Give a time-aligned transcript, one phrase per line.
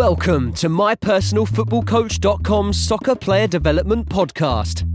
[0.00, 4.86] Welcome to mypersonalfootballcoach.com's soccer player development podcast.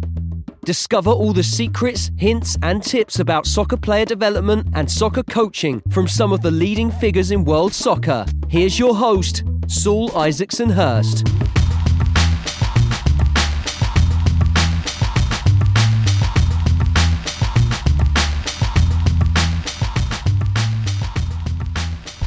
[0.65, 6.07] Discover all the secrets, hints, and tips about soccer player development and soccer coaching from
[6.07, 8.25] some of the leading figures in world soccer.
[8.47, 11.54] Here's your host, Saul Isaksson-Hurst.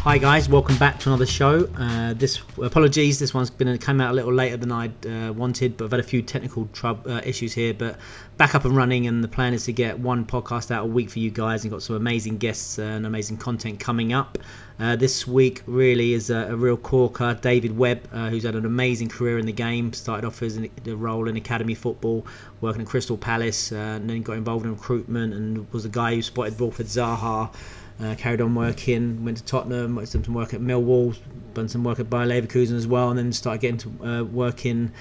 [0.08, 1.68] Hi guys, welcome back to another show.
[1.76, 5.76] Uh, this apologies, this one's been came out a little later than I uh, wanted,
[5.76, 7.74] but I've had a few technical trub, uh, issues here.
[7.74, 7.98] But
[8.38, 11.10] back up and running, and the plan is to get one podcast out a week
[11.10, 14.38] for you guys, and got some amazing guests and amazing content coming up.
[14.80, 17.34] Uh, this week really is a, a, real corker.
[17.34, 20.96] David Webb, uh, who's had an amazing career in the game, started off as a
[20.96, 22.24] role in academy football,
[22.62, 26.14] working at Crystal Palace, uh, and then got involved in recruitment, and was the guy
[26.14, 27.52] who spotted Wilfried Zaha.
[28.00, 31.16] Uh, carried on working, went to Tottenham, did some work at Millwall,
[31.54, 34.92] done some work at Bayer Leverkusen as well, and then started getting to uh, working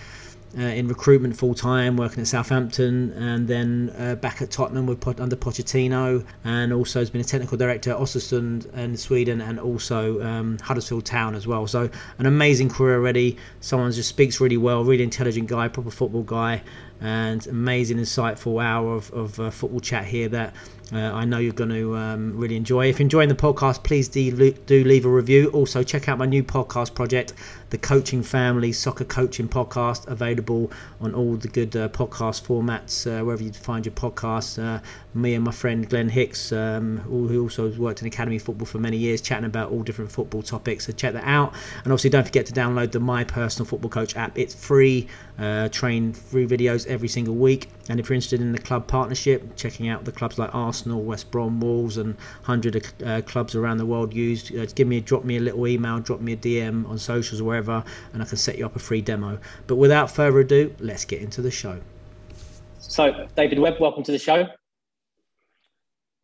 [0.58, 5.06] uh, in recruitment full time, working at Southampton, and then uh, back at Tottenham with
[5.20, 10.22] under Pochettino, and also has been a technical director at Östersund in Sweden, and also
[10.24, 11.68] um, Huddersfield Town as well.
[11.68, 13.38] So an amazing career already.
[13.60, 16.64] Someone just speaks really well, really intelligent guy, proper football guy,
[17.02, 20.56] and amazing, insightful hour of, of uh, football chat here that
[20.94, 22.88] uh, I know you're going to um, really enjoy.
[22.88, 25.50] If you're enjoying the podcast, please do, do leave a review.
[25.50, 27.34] Also, check out my new podcast project,
[27.70, 33.24] the Coaching Family Soccer Coaching Podcast, available on all the good uh, podcast formats, uh,
[33.24, 34.62] wherever you find your podcasts.
[34.62, 34.82] Uh,
[35.14, 38.98] me and my friend Glenn Hicks, um, who also worked in academy football for many
[38.98, 40.86] years, chatting about all different football topics.
[40.86, 41.54] So check that out.
[41.84, 44.38] And obviously, don't forget to download the My Personal Football Coach app.
[44.38, 45.08] It's free.
[45.40, 47.70] Uh, train free videos every single week.
[47.90, 51.30] And if you're interested in the club partnership, checking out the clubs like Arsenal, West
[51.30, 55.38] Brom, Wolves, and hundred uh, clubs around the world used, uh, give me drop me
[55.38, 57.57] a little email, drop me a DM on socials or wherever,
[58.14, 59.40] and I can set you up a free demo.
[59.68, 61.80] But without further ado, let's get into the show.
[62.80, 64.48] So, David Webb, welcome to the show.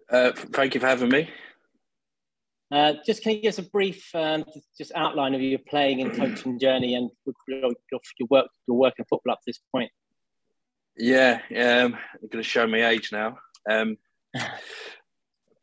[0.09, 1.29] Uh, thank you for having me.
[2.71, 4.43] Uh, just can you give us a brief um,
[4.77, 7.09] just outline of your playing and coaching journey and
[7.47, 7.71] your,
[8.19, 9.91] your work your work in football up to this point?
[10.97, 13.37] Yeah, um, I'm going to show my age now.
[13.69, 13.97] Um,
[14.35, 14.51] I've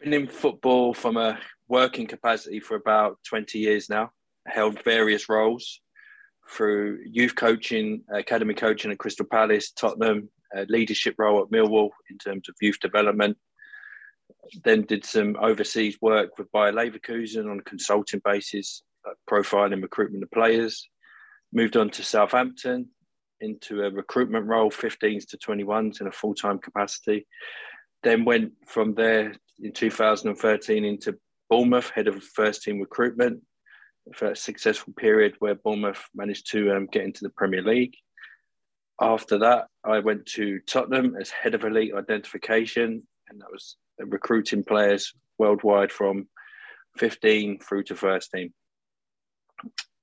[0.00, 1.38] been in football from a
[1.68, 4.10] working capacity for about 20 years now.
[4.46, 5.80] Held various roles
[6.50, 10.28] through youth coaching, academy coaching at Crystal Palace, Tottenham,
[10.68, 13.36] leadership role at Millwall in terms of youth development,
[14.64, 18.82] then did some overseas work with Bayer Leverkusen on a consulting basis,
[19.28, 20.88] profiling recruitment of players.
[21.52, 22.88] Moved on to Southampton
[23.40, 27.26] into a recruitment role, 15s to 21s in a full time capacity.
[28.02, 31.18] Then went from there in 2013 into
[31.48, 33.40] Bournemouth, head of first team recruitment
[34.14, 37.94] for a successful period where Bournemouth managed to um, get into the Premier League.
[39.00, 44.64] After that, I went to Tottenham as head of elite identification, and that was recruiting
[44.64, 46.28] players worldwide from
[46.98, 48.52] 15 through to first team.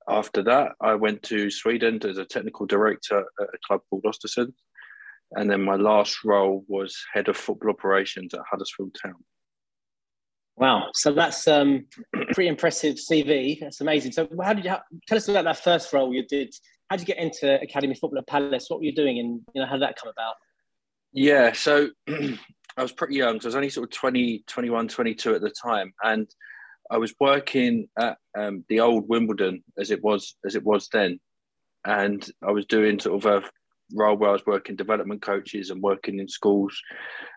[0.09, 4.53] After that, I went to Sweden as a technical director at a club called Östersund.
[5.31, 9.23] And then my last role was head of football operations at Huddersfield Town.
[10.57, 11.85] Wow, so that's um,
[12.33, 13.59] pretty impressive CV.
[13.59, 14.11] That's amazing.
[14.11, 14.75] So, how did you
[15.07, 16.53] tell us about that first role you did?
[16.89, 18.65] How did you get into academy football at Palace?
[18.67, 20.33] What were you doing, and you know how did that come about?
[21.13, 25.35] Yeah, so I was pretty young, so I was only sort of 20, 21, 22
[25.35, 26.27] at the time, and
[26.89, 31.19] I was working at um, the old Wimbledon as it was as it was then,
[31.85, 33.49] and I was doing sort of a
[33.93, 36.75] role where I was working development coaches and working in schools,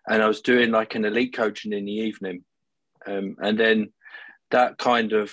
[0.09, 2.45] and I was doing like an elite coaching in the evening,
[3.07, 3.93] um, and then
[4.51, 5.33] that kind of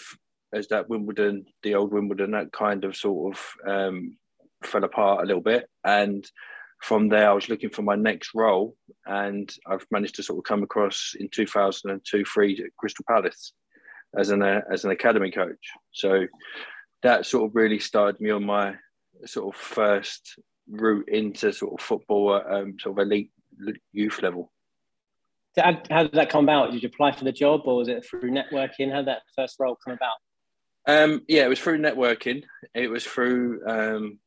[0.53, 4.17] as that Wimbledon, the old Wimbledon, that kind of sort of um,
[4.63, 6.29] fell apart a little bit, and
[6.81, 10.43] from there, I was looking for my next role, and I've managed to sort of
[10.43, 13.53] come across in 2002 3 at Crystal Palace
[14.17, 15.71] as an uh, as an academy coach.
[15.91, 16.27] So
[17.03, 18.75] that sort of really started me on my
[19.25, 20.39] sort of first
[20.69, 23.31] route into sort of football um, sort of elite
[23.91, 24.51] youth level.
[25.57, 26.71] How, did that come about?
[26.71, 28.91] Did you apply for the job, or was it through networking?
[28.91, 30.15] How did that first role come about?
[30.87, 32.43] Um, yeah, it was through networking.
[32.73, 34.19] It was through um,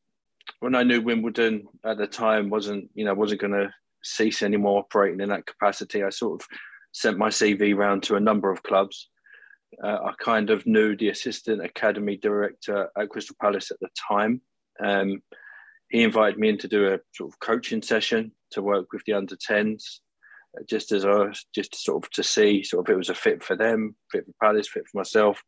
[0.59, 3.73] when I knew Wimbledon at the time wasn't, you know, wasn't going to
[4.03, 6.03] cease anymore operating in that capacity.
[6.03, 6.49] I sort of
[6.93, 9.09] sent my CV round to a number of clubs.
[9.83, 14.41] Uh, I kind of knew the assistant academy director at Crystal Palace at the time.
[14.85, 15.23] Um,
[15.91, 19.13] he invited me in to do a sort of coaching session to work with the
[19.13, 20.10] under 10s, uh,
[20.69, 23.57] just as I just sort of to see sort of it was a fit for
[23.57, 25.43] them, fit for Palace, fit for myself.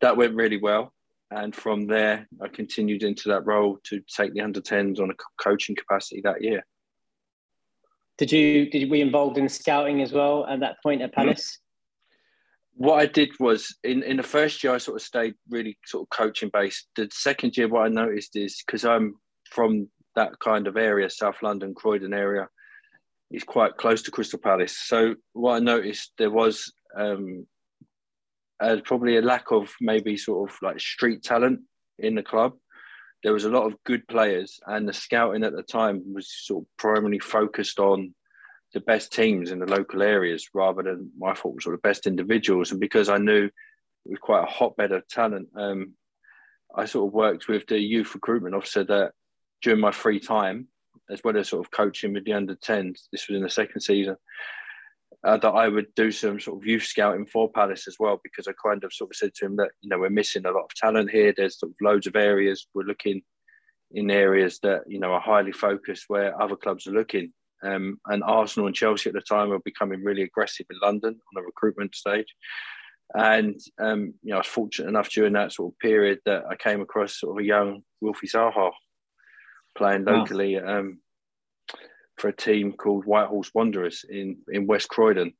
[0.00, 0.92] That went really well.
[1.30, 5.14] and from there, I continued into that role to take the under 10s on a
[5.42, 6.64] coaching capacity that year.
[8.18, 11.20] Did you did you be involved in scouting as well at that point at hmm?
[11.20, 11.58] Palace?
[12.74, 16.02] What I did was in, in the first year I sort of stayed really sort
[16.04, 16.88] of coaching based.
[16.96, 19.16] The second year what I noticed is because I'm
[19.50, 22.48] from that kind of area, South London, Croydon area,
[23.32, 24.76] is quite close to Crystal Palace.
[24.76, 27.46] So what I noticed there was um,
[28.60, 31.60] uh, probably a lack of maybe sort of like street talent
[31.98, 32.52] in the club.
[33.22, 36.64] There was a lot of good players, and the scouting at the time was sort
[36.64, 38.14] of primarily focused on
[38.74, 42.70] the best teams in the local areas rather than my thought sort of best individuals.
[42.70, 43.52] And because I knew it
[44.10, 45.92] was quite a hotbed of talent, um,
[46.74, 49.12] I sort of worked with the youth recruitment officer that
[49.60, 50.68] during my free time,
[51.12, 53.80] as well as sort of coaching with the under 10s, this was in the second
[53.82, 54.16] season,
[55.24, 58.48] uh, that I would do some sort of youth scouting for Palace as well, because
[58.48, 60.64] I kind of sort of said to him that, you know, we're missing a lot
[60.64, 61.32] of talent here.
[61.36, 62.66] There's sort of loads of areas.
[62.74, 63.22] We're looking
[63.92, 67.32] in areas that, you know, are highly focused where other clubs are looking.
[67.62, 71.34] Um, and Arsenal and Chelsea at the time were becoming really aggressive in London on
[71.34, 72.34] the recruitment stage.
[73.14, 76.56] And, um, you know, I was fortunate enough during that sort of period that I
[76.56, 78.72] came across sort of a young Wilfie Zaha
[79.76, 80.60] playing locally.
[80.60, 80.78] Wow.
[80.78, 80.98] Um,
[82.22, 85.32] for a team called Whitehorse Wanderers in, in West Croydon.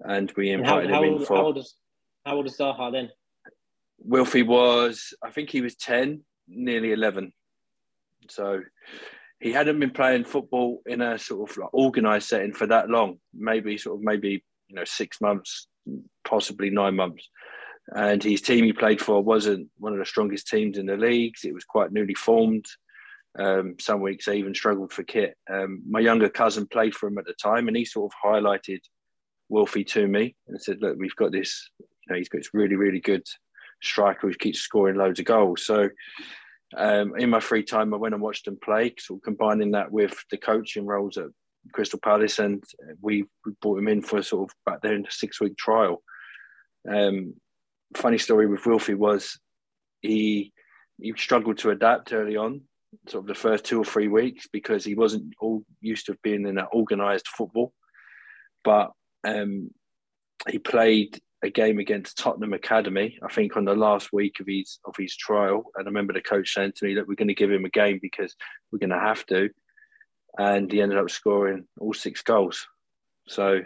[0.00, 1.36] And we invited and how, how him old, in for.
[1.36, 1.74] How old, is,
[2.24, 3.10] how old is Zaha then?
[4.06, 7.32] Wilfie was, I think he was 10, nearly 11.
[8.28, 8.62] So
[9.38, 13.18] he hadn't been playing football in a sort of like organised setting for that long,
[13.32, 15.68] maybe sort of maybe, you know, six months,
[16.24, 17.28] possibly nine months.
[17.94, 21.44] And his team he played for wasn't one of the strongest teams in the leagues.
[21.44, 22.66] It was quite newly formed.
[23.38, 25.36] Um, some weeks I even struggled for kit.
[25.50, 28.80] Um, my younger cousin played for him at the time, and he sort of highlighted
[29.52, 31.70] Wilfie to me and said, "Look, we've got this.
[31.78, 33.24] You know, he's got this really, really good
[33.82, 35.90] striker who keeps scoring loads of goals." So,
[36.76, 39.92] um, in my free time, I went and watched him play, sort of combining that
[39.92, 41.26] with the coaching roles at
[41.72, 42.62] Crystal Palace, and
[43.00, 46.02] we, we brought him in for sort of back then a six-week trial.
[46.88, 47.34] Um,
[47.96, 49.38] funny story with Wilfie was
[50.00, 50.52] he
[51.00, 52.62] he struggled to adapt early on
[53.08, 56.46] sort of the first two or three weeks because he wasn't all used to being
[56.46, 57.72] in an organised football.
[58.64, 58.92] But
[59.24, 59.70] um,
[60.48, 64.78] he played a game against Tottenham Academy, I think, on the last week of his
[64.84, 65.64] of his trial.
[65.74, 67.70] And I remember the coach saying to me that we're going to give him a
[67.70, 68.34] game because
[68.70, 69.50] we're going to have to.
[70.38, 72.66] And he ended up scoring all six goals.
[73.28, 73.60] So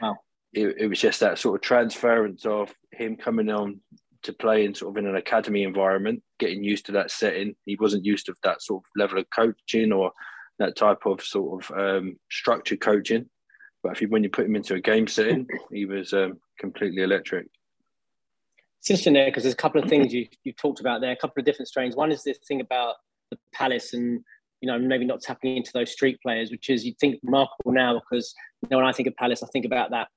[0.00, 0.16] wow.
[0.52, 3.80] it, it was just that sort of transference of him coming on
[4.22, 7.54] to play in sort of in an academy environment, getting used to that setting.
[7.64, 10.12] He wasn't used to that sort of level of coaching or
[10.58, 13.26] that type of sort of um, structured coaching.
[13.82, 17.02] But if you, when you put him into a game setting, he was um, completely
[17.02, 17.46] electric.
[18.80, 21.16] It's interesting there because there's a couple of things you you talked about there, a
[21.16, 21.96] couple of different strains.
[21.96, 22.96] One is this thing about
[23.30, 24.20] the Palace and
[24.62, 28.00] you know maybe not tapping into those street players, which is you think remarkable now
[28.00, 30.08] because you know when I think of Palace, I think about that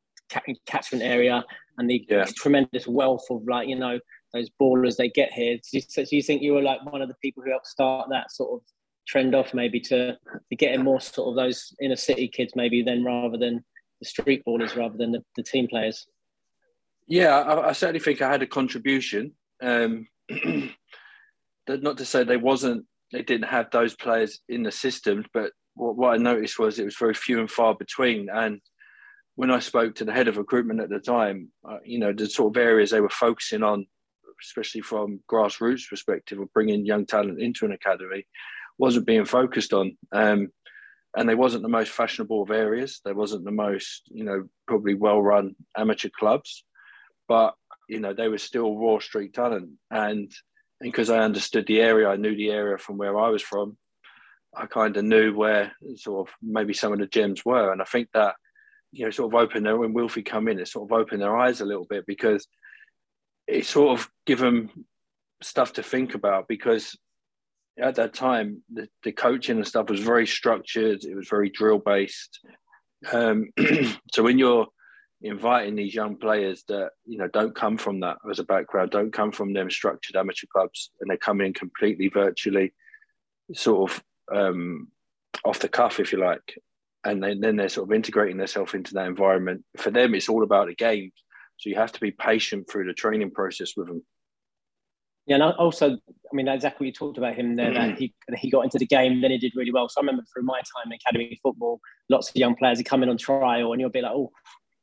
[0.65, 1.44] catchment area
[1.77, 2.25] and the yeah.
[2.35, 4.00] tremendous wealth of like you know
[4.33, 5.57] those ballers they get here.
[5.57, 7.68] Do you, so do you think you were like one of the people who helped
[7.68, 8.65] start that sort of
[9.07, 13.03] trend off, maybe to to getting more sort of those inner city kids, maybe then
[13.03, 13.63] rather than
[14.00, 16.06] the street ballers, rather than the, the team players?
[17.07, 19.33] Yeah, I, I, certainly think I had a contribution.
[19.62, 20.07] Um,
[21.67, 25.98] not to say they wasn't, they didn't have those players in the system, but what,
[25.98, 28.62] what I noticed was it was very few and far between, and
[29.35, 32.27] when I spoke to the head of recruitment at the time, uh, you know, the
[32.27, 33.87] sort of areas they were focusing on,
[34.41, 38.25] especially from grassroots perspective of bringing young talent into an academy,
[38.77, 39.97] wasn't being focused on.
[40.11, 40.49] Um,
[41.15, 42.99] and they wasn't the most fashionable of areas.
[43.05, 46.63] They wasn't the most, you know, probably well-run amateur clubs,
[47.27, 47.53] but
[47.89, 49.69] you know, they were still raw street talent.
[49.91, 50.31] And
[50.79, 53.77] because I understood the area, I knew the area from where I was from.
[54.55, 57.85] I kind of knew where sort of maybe some of the gems were, and I
[57.85, 58.35] think that
[58.93, 61.35] you know, sort of open their when Wilfie come in, it sort of opened their
[61.35, 62.47] eyes a little bit because
[63.47, 64.69] it sort of give them
[65.41, 66.97] stuff to think about because
[67.79, 71.79] at that time the, the coaching and stuff was very structured it was very drill
[71.79, 72.39] based.
[73.12, 73.50] Um,
[74.13, 74.67] so when you're
[75.21, 79.12] inviting these young players that you know don't come from that as a background don't
[79.12, 82.73] come from them structured amateur clubs and they come in completely virtually
[83.53, 84.89] sort of um,
[85.43, 86.57] off the cuff if you like
[87.05, 89.63] and then, then they're sort of integrating themselves into that environment.
[89.77, 91.12] For them, it's all about the game.
[91.57, 94.03] So you have to be patient through the training process with them.
[95.25, 97.98] Yeah, and also, I mean, exactly what you talked about him there, that mm.
[97.98, 99.88] he, he got into the game, then he did really well.
[99.88, 101.79] So I remember through my time in academy football,
[102.10, 104.31] lots of young players are coming on trial, and you'll be like, oh,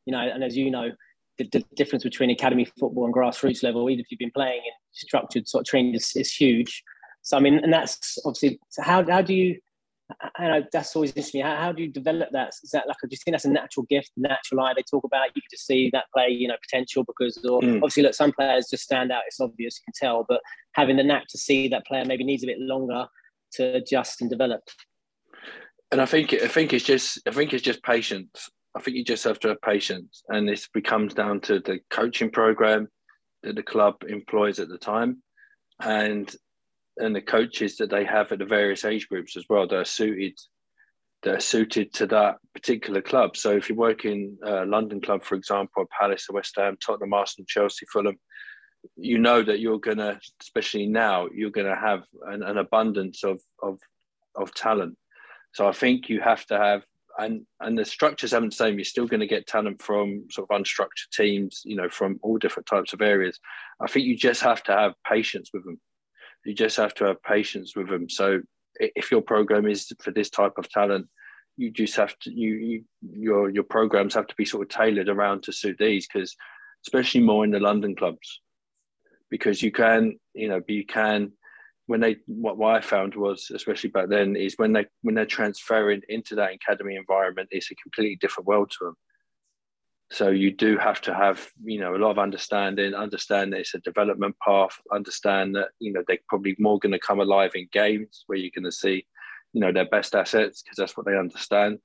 [0.07, 0.93] you know, and as you know,
[1.37, 4.73] the, the difference between academy football and grassroots level, even if you've been playing in
[4.93, 6.83] structured sort of training is, is huge.
[7.23, 8.59] So I mean, and that's obviously.
[8.71, 9.59] So how how do you?
[10.37, 11.43] I know that's always interesting.
[11.43, 12.51] How, how do you develop that?
[12.63, 12.97] Is that like?
[13.03, 15.29] Do you think that's a natural gift, natural eye they talk about?
[15.35, 17.77] You can just see that play, you know, potential because, or mm.
[17.77, 19.23] obviously, look, some players just stand out.
[19.27, 20.25] It's obvious, you can tell.
[20.29, 20.41] But
[20.75, 23.07] having the knack to see that player maybe needs a bit longer
[23.53, 24.63] to adjust and develop.
[25.93, 28.49] And I think I think it's just I think it's just patience.
[28.77, 32.31] I think you just have to have patience, and this becomes down to the coaching
[32.31, 32.89] program
[33.43, 35.23] that the club employs at the time,
[35.81, 36.35] and
[37.01, 39.85] and the coaches that they have at the various age groups as well that are
[39.85, 40.39] suited
[41.23, 43.37] that are suited to that particular club.
[43.37, 47.45] So if you work in a London club, for example, Palace, West Ham, Tottenham, Arsenal,
[47.47, 48.19] Chelsea, Fulham,
[48.97, 53.79] you know that you're gonna, especially now, you're gonna have an, an abundance of, of
[54.37, 54.97] of talent.
[55.53, 56.85] So I think you have to have
[57.19, 58.77] and and the structures haven't the same.
[58.77, 62.39] You're still going to get talent from sort of unstructured teams, you know, from all
[62.39, 63.39] different types of areas.
[63.81, 65.81] I think you just have to have patience with them.
[66.45, 68.09] You just have to have patience with them.
[68.09, 68.41] So
[68.79, 71.07] if your program is for this type of talent,
[71.57, 75.09] you just have to you, you your your programs have to be sort of tailored
[75.09, 76.35] around to suit these because
[76.87, 78.41] especially more in the London clubs
[79.31, 81.33] because you can you know you can
[81.87, 85.27] when they what, what I found was especially back then is when they when they're
[85.27, 88.97] transferring into that academy environment it's a completely different world to them
[90.13, 93.75] so you do have to have you know a lot of understanding understand that it's
[93.75, 97.69] a development path understand that you know they're probably more going to come alive in
[97.73, 99.07] games where you're going to see
[99.53, 101.79] you know their best assets because that's what they understand.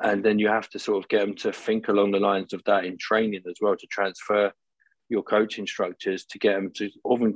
[0.00, 2.62] And then you have to sort of get them to think along the lines of
[2.64, 4.52] that in training as well to transfer
[5.08, 6.88] your coaching structures to get them to,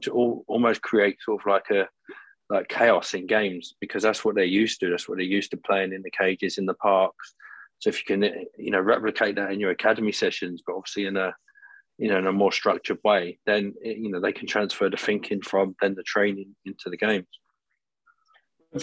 [0.03, 1.89] to almost create sort of like a
[2.51, 4.91] like chaos in games because that's what they're used to.
[4.91, 7.35] That's what they're used to playing in the cages in the parks
[7.83, 8.23] so if you can,
[8.57, 11.35] you know, replicate that in your academy sessions, but obviously in a,
[11.99, 14.97] you know, in a more structured way, then eh, you know they can transfer the
[14.97, 17.27] thinking from then the training into the games.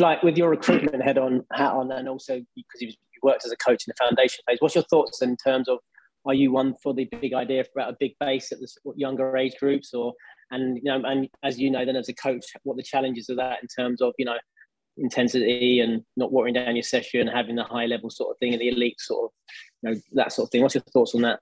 [0.01, 2.91] Like with your recruitment head on hat on, and also because you
[3.23, 5.79] worked as a coach in the foundation phase, what's your thoughts in terms of
[6.25, 9.53] are you one for the big idea about a big base at the younger age
[9.61, 10.13] groups, or
[10.51, 13.37] and you know, and as you know, then as a coach, what the challenges of
[13.37, 14.35] that in terms of you know
[14.99, 18.61] intensity and not watering down your session, having the high level sort of thing and
[18.61, 19.31] the elite sort of,
[19.81, 20.61] you know, that sort of thing.
[20.61, 21.39] What's your thoughts on that?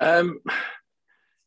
[0.00, 0.40] Um,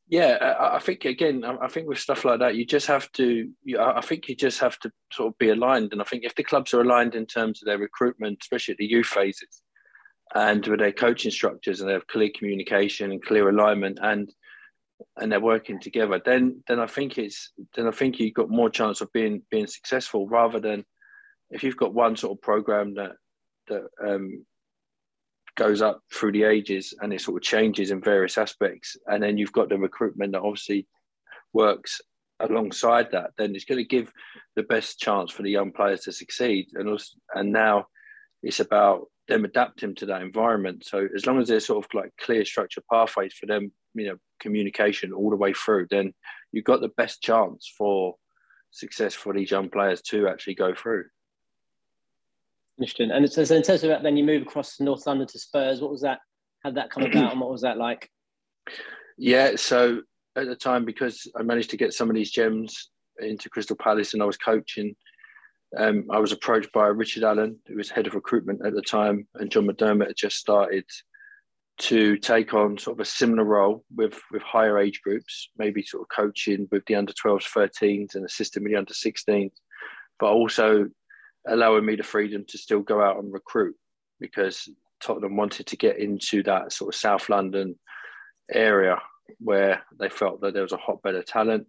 [0.09, 3.49] yeah, I, think again, I think with stuff like that, you just have to.
[3.63, 6.33] You, I think you just have to sort of be aligned, and I think if
[6.33, 9.61] the clubs are aligned in terms of their recruitment, especially at the youth phases,
[10.33, 14.31] and with their coaching structures, and they have clear communication and clear alignment, and
[15.17, 18.69] and they're working together, then then I think it's then I think you've got more
[18.69, 20.85] chance of being being successful rather than
[21.49, 23.11] if you've got one sort of program that
[23.67, 24.45] that um,
[25.55, 29.37] goes up through the ages and it sort of changes in various aspects, and then
[29.37, 30.87] you've got the recruitment that obviously
[31.53, 31.99] works
[32.39, 34.11] alongside that, then it's going to give
[34.55, 36.67] the best chance for the young players to succeed.
[36.73, 37.87] And also, and now
[38.43, 40.85] it's about them adapting to that environment.
[40.85, 44.17] So as long as there's sort of like clear structured pathways for them, you know,
[44.39, 46.13] communication all the way through, then
[46.51, 48.15] you've got the best chance for
[48.71, 51.05] success for these young players to actually go through.
[52.79, 53.11] Interesting.
[53.11, 55.81] And so, in terms of that, then you move across North London to Spurs.
[55.81, 56.19] What was that?
[56.63, 58.09] How did that come about, and what was that like?
[59.17, 59.55] Yeah.
[59.55, 60.01] So
[60.35, 64.13] at the time, because I managed to get some of these gems into Crystal Palace,
[64.13, 64.95] and I was coaching
[65.75, 69.27] um, I was approached by Richard Allen, who was head of recruitment at the time,
[69.35, 70.85] and John McDermott had just started
[71.79, 76.01] to take on sort of a similar role with with higher age groups, maybe sort
[76.01, 79.51] of coaching with the under 12s, 13s, and assisting with the under 16s,
[80.19, 80.87] but also
[81.47, 83.75] allowing me the freedom to still go out and recruit
[84.19, 84.67] because
[85.01, 87.77] Tottenham wanted to get into that sort of South London
[88.51, 88.99] area
[89.39, 91.67] where they felt that there was a hotbed of talent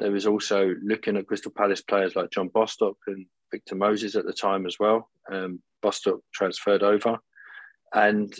[0.00, 4.24] there was also looking at Crystal Palace players like John Bostock and Victor Moses at
[4.24, 5.10] the time as well.
[5.30, 7.18] Um, Bostock transferred over.
[7.94, 8.34] And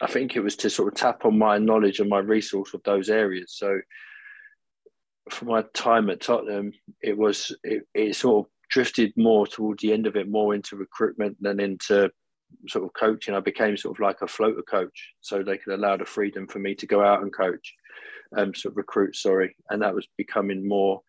[0.00, 2.82] I think it was to sort of tap on my knowledge and my resource of
[2.84, 3.54] those areas.
[3.56, 3.80] So
[5.30, 9.92] for my time at Tottenham, it was it, it sort of drifted more towards the
[9.92, 12.10] end of it, more into recruitment than into
[12.68, 13.34] sort of coaching.
[13.34, 16.58] I became sort of like a floater coach, so they could allow the freedom for
[16.58, 17.74] me to go out and coach
[18.36, 21.02] um, sort of recruit, sorry, and that was becoming more.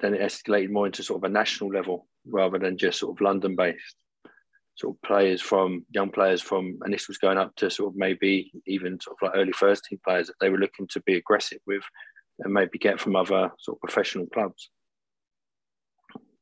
[0.00, 3.20] Then it escalated more into sort of a national level rather than just sort of
[3.20, 3.96] London based.
[4.76, 7.96] Sort of players from young players from, and this was going up to sort of
[7.96, 11.14] maybe even sort of like early first team players that they were looking to be
[11.14, 11.84] aggressive with,
[12.40, 14.70] and maybe get from other sort of professional clubs.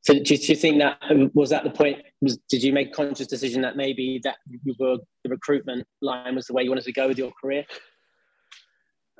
[0.01, 2.01] So, do you think that um, was that the point?
[2.21, 6.35] Was did you make a conscious decision that maybe that you were, the recruitment line
[6.35, 7.65] was the way you wanted to go with your career?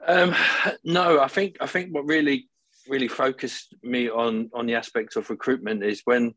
[0.06, 0.36] Um,
[0.84, 2.50] no, I think I think what really
[2.90, 6.34] really focused me on on the aspect of recruitment is when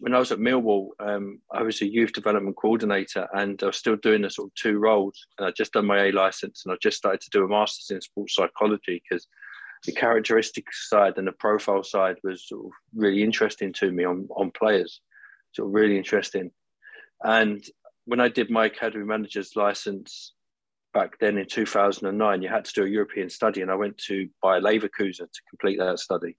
[0.00, 3.76] when I was at Millwall, um, I was a youth development coordinator, and I was
[3.76, 5.26] still doing the sort of two roles.
[5.38, 7.94] And I just done my A license, and I just started to do a master's
[7.94, 9.28] in sports psychology because
[9.84, 14.26] the characteristic side and the profile side was sort of really interesting to me on
[14.34, 15.02] on players,
[15.52, 16.50] sort of really interesting.
[17.22, 17.62] And
[18.06, 20.32] when I did my academy manager's license
[20.94, 24.30] back then in 2009, you had to do a European study, and I went to
[24.42, 26.38] Bayer Leverkusen to complete that study.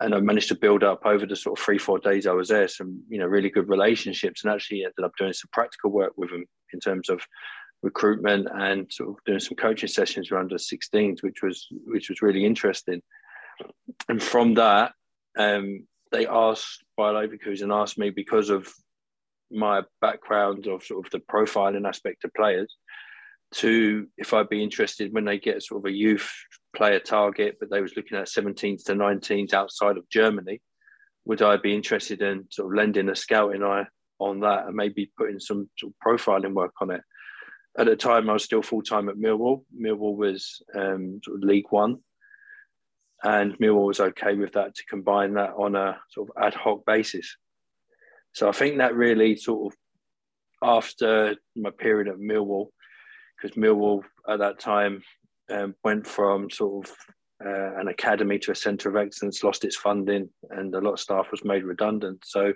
[0.00, 2.48] And I managed to build up over the sort of three, four days I was
[2.48, 6.12] there some, you know, really good relationships, and actually ended up doing some practical work
[6.16, 7.20] with them in terms of
[7.82, 12.22] recruitment and sort of doing some coaching sessions around the 16s, which was which was
[12.22, 13.02] really interesting.
[14.08, 14.92] And from that,
[15.38, 18.68] um, they asked Bayer Leverkusen asked me because of
[19.50, 22.74] my background of sort of the profiling aspect of players
[23.52, 26.32] to if I'd be interested when they get sort of a youth
[26.74, 30.60] player target, but they was looking at 17s to 19s outside of Germany,
[31.24, 33.86] would I be interested in sort of lending a scouting eye
[34.18, 37.02] on that and maybe putting some sort of profiling work on it?
[37.78, 39.64] At the time, I was still full time at Millwall.
[39.74, 41.98] Millwall was um, sort of League One,
[43.22, 46.84] and Millwall was okay with that to combine that on a sort of ad hoc
[46.84, 47.36] basis.
[48.32, 49.78] So I think that really sort of
[50.62, 52.68] after my period at Millwall,
[53.40, 55.02] because Millwall at that time
[55.52, 56.96] um, went from sort of
[57.44, 61.00] uh, an academy to a centre of excellence, lost its funding, and a lot of
[61.00, 62.22] staff was made redundant.
[62.24, 62.52] So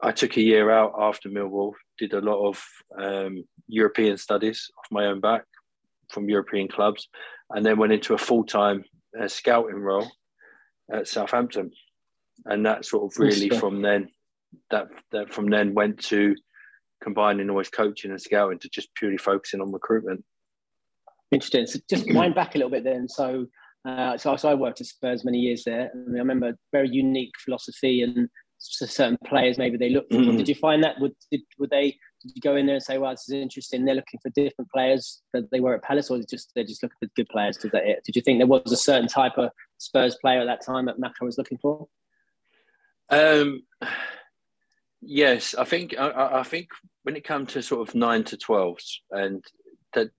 [0.00, 2.64] I took a year out after Millwall, did a lot of
[2.98, 5.44] um, European studies off my own back
[6.10, 7.08] from European clubs,
[7.50, 8.84] and then went into a full time
[9.20, 10.08] uh, scouting role
[10.92, 11.70] at Southampton.
[12.44, 14.08] And that sort of really from then,
[14.70, 16.36] that, that from then went to
[17.02, 20.24] combining always coaching and scouting to just purely focusing on recruitment.
[21.30, 21.66] Interesting.
[21.66, 23.08] So just wind back a little bit then.
[23.08, 23.46] So,
[23.86, 25.90] uh, so, so I worked at Spurs many years there.
[25.92, 28.28] I, mean, I remember very unique philosophy and
[28.58, 30.18] certain players maybe they looked for.
[30.18, 30.36] Mm-hmm.
[30.36, 31.00] Did you find that?
[31.00, 31.96] Would did, would they?
[32.22, 33.84] Did you go in there and say, "Well, this is interesting"?
[33.84, 36.96] They're looking for different players that they were at Palace, or just they're just looking
[37.00, 37.56] for good players?
[37.56, 37.84] Did that?
[38.04, 40.98] Did you think there was a certain type of Spurs player at that time that
[40.98, 41.86] Macca was looking for?
[43.10, 43.62] Um,
[45.00, 46.68] yes, I think I, I think
[47.04, 49.44] when it comes to sort of nine to twelves, and
[49.94, 50.10] that,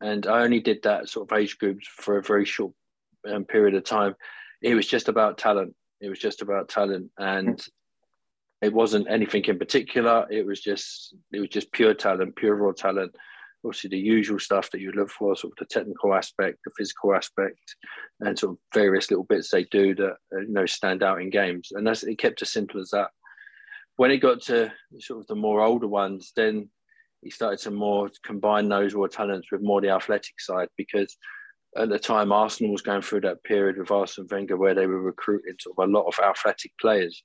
[0.00, 2.72] and I only did that sort of age groups for a very short
[3.30, 4.14] um, period of time.
[4.62, 5.74] It was just about talent.
[6.00, 7.62] It was just about talent, and
[8.62, 10.26] it wasn't anything in particular.
[10.30, 13.14] It was just it was just pure talent, pure raw talent.
[13.64, 17.14] Obviously, the usual stuff that you look for, sort of the technical aspect, the physical
[17.14, 17.76] aspect,
[18.20, 21.30] and sort of various little bits they do that uh, you know stand out in
[21.30, 21.70] games.
[21.72, 23.10] And that's it kept as simple as that
[24.00, 26.70] when it got to sort of the more older ones, then
[27.22, 31.16] he started to more combine those raw talents with more the athletic side because
[31.76, 35.00] at the time Arsenal was going through that period with Arsene Wenger where they were
[35.00, 37.22] recruiting sort of a lot of athletic players.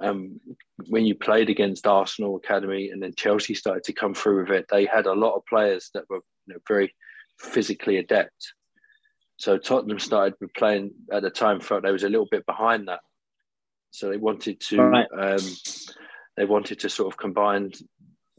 [0.00, 0.40] Um,
[0.88, 4.66] when you played against Arsenal Academy and then Chelsea started to come through with it,
[4.70, 6.94] they had a lot of players that were you know, very
[7.38, 8.54] physically adept.
[9.36, 13.00] So Tottenham started playing at the time felt they was a little bit behind that.
[13.90, 15.06] So they wanted to right.
[15.18, 15.40] um,
[16.36, 17.72] they wanted to sort of combine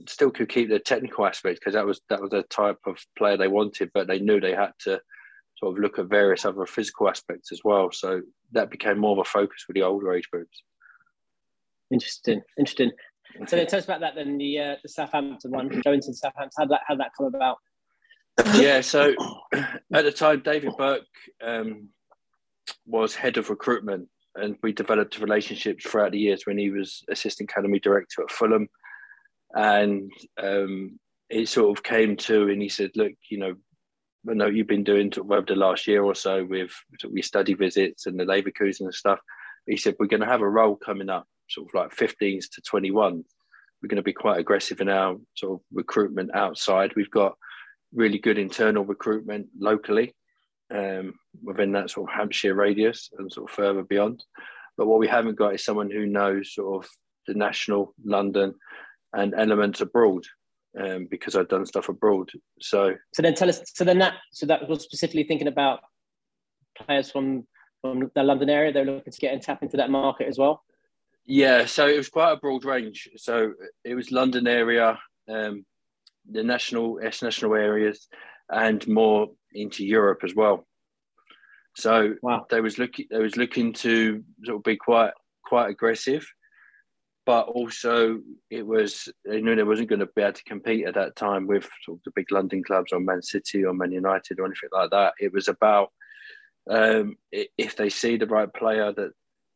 [0.08, 3.38] still could keep the technical aspect because that was that was the type of player
[3.38, 5.00] they wanted, but they knew they had to
[5.56, 7.92] sort of look at various other physical aspects as well.
[7.92, 10.64] So that became more of a focus for the older age groups.
[11.92, 12.92] Interesting, interesting.
[13.48, 16.52] So then tell us about that then the uh, the Southampton one, going to Southampton.
[16.58, 17.58] How that how that come about?
[18.56, 19.14] yeah, so
[19.94, 21.02] at the time, David Burke
[21.46, 21.90] um,
[22.86, 27.50] was head of recruitment and we developed relationships throughout the years when he was assistant
[27.50, 28.68] academy director at Fulham,
[29.54, 30.12] and
[30.42, 33.56] um, it sort of came to, and he said, "Look, you know,
[34.30, 36.72] I know you've been doing over the last year or so with
[37.10, 39.20] we study visits and the Leverkusen and stuff."
[39.66, 42.62] He said, "We're going to have a role coming up, sort of like 15s to
[42.62, 43.24] 21.
[43.82, 46.94] We're going to be quite aggressive in our sort of recruitment outside.
[46.96, 47.36] We've got."
[47.94, 50.16] really good internal recruitment locally
[50.74, 51.14] um,
[51.44, 54.24] within that sort of Hampshire radius and sort of further beyond.
[54.78, 56.90] But what we haven't got is someone who knows sort of
[57.28, 58.56] the national London
[59.14, 60.24] and elements abroad.
[60.76, 62.32] Um, because I've done stuff abroad.
[62.60, 63.62] So, so then tell us.
[63.76, 65.82] So then that, so that was specifically thinking about
[66.76, 67.46] players from
[67.82, 68.74] from the London area.
[68.74, 70.64] They're looking to get and tap into that market as well.
[71.26, 73.10] Yeah, so it was quite a broad range.
[73.18, 75.00] So it was London area,
[75.30, 75.66] um,
[76.30, 78.08] the national S national areas,
[78.50, 80.66] and more into Europe as well.
[81.76, 82.46] So wow.
[82.50, 85.12] they was looking they was looking to sort of be quite
[85.46, 86.26] quite aggressive.
[87.26, 90.96] But also it was they knew they wasn't going to be able to compete at
[90.96, 94.40] that time with sort of the big London clubs or Man City or Man United
[94.40, 95.14] or anything like that.
[95.20, 95.90] It was about
[96.70, 99.12] um, if they see the right player that,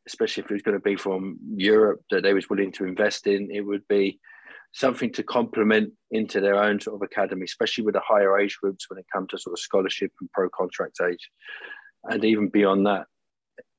[0.08, 3.28] especially if it was going to be from Europe, that they was willing to invest
[3.28, 4.20] in, it would be
[4.74, 8.90] something to complement into their own sort of academy, especially with the higher age groups
[8.90, 11.30] when it comes to sort of scholarship and pro contract age,
[12.06, 13.08] and even beyond that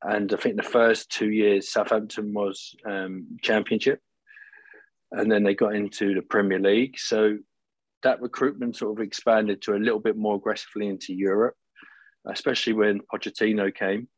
[0.02, 4.00] and I think the first two years Southampton was um, Championship,
[5.12, 6.98] and then they got into the Premier League.
[6.98, 7.38] So
[8.02, 11.54] that recruitment sort of expanded to a little bit more aggressively into Europe,
[12.26, 14.08] especially when Pochettino came,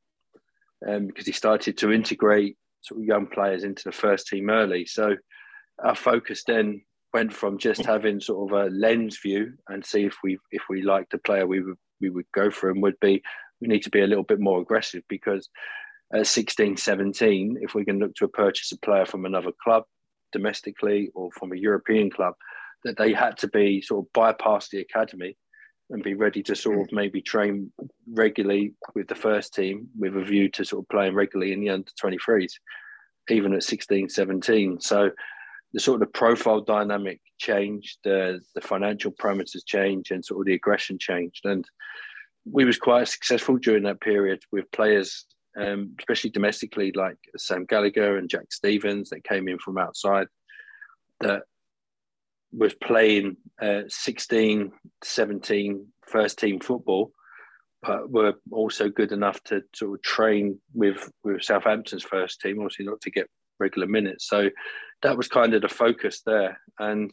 [0.87, 4.85] um, because he started to integrate sort of young players into the first team early.
[4.87, 5.17] So
[5.83, 10.17] our focus then went from just having sort of a lens view and see if
[10.23, 13.23] we if we liked the player we would we would go for him would be
[13.61, 15.49] we need to be a little bit more aggressive because
[16.13, 19.85] at 16, 17, if we can look to purchase a player from another club
[20.33, 22.35] domestically or from a European club,
[22.85, 25.37] that they had to be sort of bypass the academy
[25.91, 26.93] and be ready to sort of mm.
[26.93, 27.73] maybe train
[28.13, 31.69] regularly with the first team with a view to sort of playing regularly in the
[31.69, 32.53] under 23s,
[33.29, 34.81] even at 16, 17.
[34.81, 35.11] So
[35.73, 40.55] the sort of profile dynamic changed, the, the financial parameters changed, and sort of the
[40.55, 41.45] aggression changed.
[41.45, 41.65] And
[42.45, 45.27] we was quite successful during that period with players,
[45.59, 50.27] um, especially domestically, like Sam Gallagher and Jack Stephens that came in from outside
[51.21, 51.43] that
[52.53, 54.73] was playing uh, 16,
[55.05, 57.13] 17 first team football,
[57.83, 62.87] but were also good enough to sort of train with, with Southampton's first team, obviously
[62.87, 64.27] not to get regular minutes.
[64.29, 64.51] So
[65.03, 66.59] that was kind of the focus there.
[66.79, 67.13] And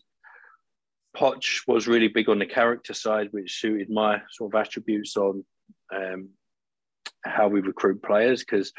[1.17, 5.43] Poch was really big on the character side, which suited my sort of attributes on
[5.93, 6.29] um,
[7.25, 8.71] how we recruit players because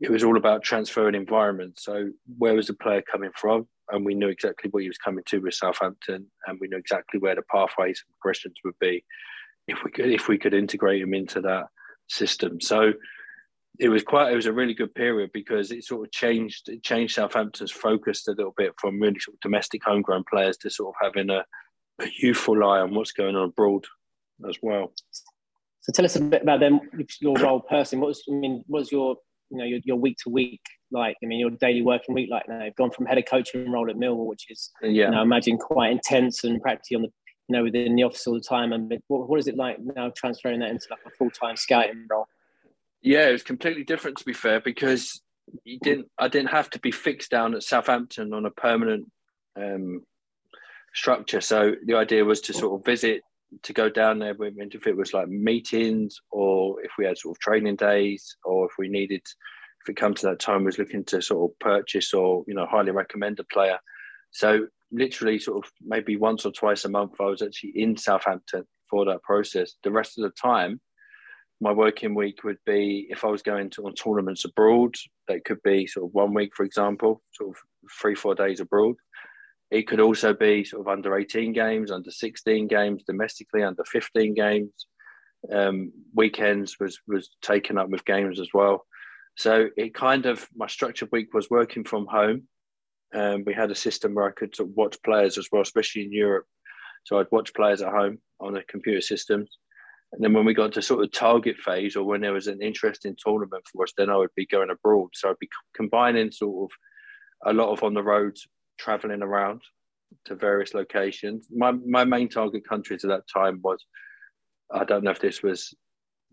[0.00, 1.78] it was all about transferring environment.
[1.78, 3.66] So where was the player coming from?
[3.90, 7.20] And we knew exactly what he was coming to with Southampton, and we knew exactly
[7.20, 9.04] where the pathways and progressions would be
[9.66, 11.66] if we could if we could integrate him into that
[12.08, 12.60] system.
[12.60, 12.92] So
[13.78, 16.82] it was quite it was a really good period because it sort of changed it
[16.82, 20.94] changed Southampton's focus a little bit from really sort of domestic homegrown players to sort
[20.94, 21.44] of having a,
[22.00, 23.84] a youthful eye on what's going on abroad
[24.48, 24.92] as well.
[25.80, 26.80] So tell us a bit about them,
[27.20, 28.02] your role personally.
[28.02, 29.16] What was I mean, what was your
[29.50, 30.60] you know your, your week to week
[30.90, 31.16] like?
[31.22, 32.64] I mean, your daily working week like now.
[32.64, 35.22] You've gone from head of coaching role at Millwall, which is yeah, you know, I
[35.22, 37.10] imagine quite intense and practically on the
[37.48, 38.72] you know within the office all the time.
[38.72, 42.06] And what, what is it like now transferring that into like a full time scouting
[42.10, 42.26] role?
[43.02, 45.20] Yeah, it was completely different to be fair because
[45.64, 46.08] you didn't.
[46.18, 49.10] I didn't have to be fixed down at Southampton on a permanent
[49.56, 50.02] um,
[50.94, 51.40] structure.
[51.40, 53.22] So the idea was to sort of visit,
[53.62, 57.36] to go down there with, if it was like meetings or if we had sort
[57.36, 59.22] of training days or if we needed,
[59.82, 62.66] if it come to that time, was looking to sort of purchase or you know
[62.66, 63.78] highly recommend a player.
[64.30, 68.64] So literally, sort of maybe once or twice a month, I was actually in Southampton
[68.90, 69.74] for that process.
[69.82, 70.80] The rest of the time
[71.60, 74.94] my working week would be if I was going to on tournaments abroad,
[75.26, 77.56] that could be sort of one week, for example, sort of
[78.00, 78.94] three, four days abroad.
[79.70, 84.34] It could also be sort of under 18 games, under 16 games, domestically under 15
[84.34, 84.70] games.
[85.52, 88.86] Um, weekends was was taken up with games as well.
[89.36, 92.44] So it kind of my structured week was working from home.
[93.14, 96.04] Um, we had a system where I could sort of watch players as well, especially
[96.04, 96.46] in Europe.
[97.04, 99.58] So I'd watch players at home on the computer systems
[100.12, 102.62] and then when we got to sort of target phase or when there was an
[102.62, 105.10] interesting tournament for us, then I would be going abroad.
[105.12, 108.36] So I'd be combining sort of a lot of on the road
[108.78, 109.60] traveling around
[110.24, 111.48] to various locations.
[111.54, 113.84] My, my main target countries at that time was,
[114.72, 115.74] I don't know if this was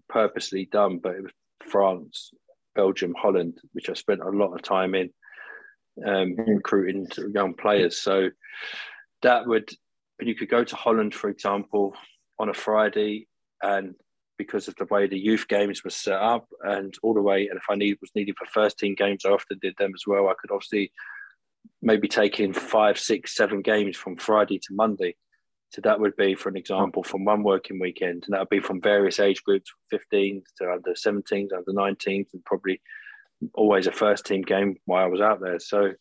[0.08, 1.32] purposely done, but it was
[1.70, 2.32] France,
[2.76, 5.10] Belgium, Holland, which I spent a lot of time in
[6.06, 8.02] um, recruiting young players.
[8.02, 8.30] So
[9.22, 9.70] that would,
[10.22, 11.94] you could go to Holland, for example,
[12.40, 13.28] on a Friday
[13.66, 13.96] and
[14.38, 17.58] because of the way the youth games were set up and all the way and
[17.58, 20.28] if I need was needed for first team games I often did them as well.
[20.28, 20.92] I could obviously
[21.82, 25.16] maybe take in five six seven games from Friday to Monday.
[25.72, 28.60] So that would be for an example from one working weekend and that would be
[28.60, 32.82] from various age groups 15 to under 17s under 19s and probably
[33.54, 35.60] always a first team game while I was out there.
[35.60, 35.92] So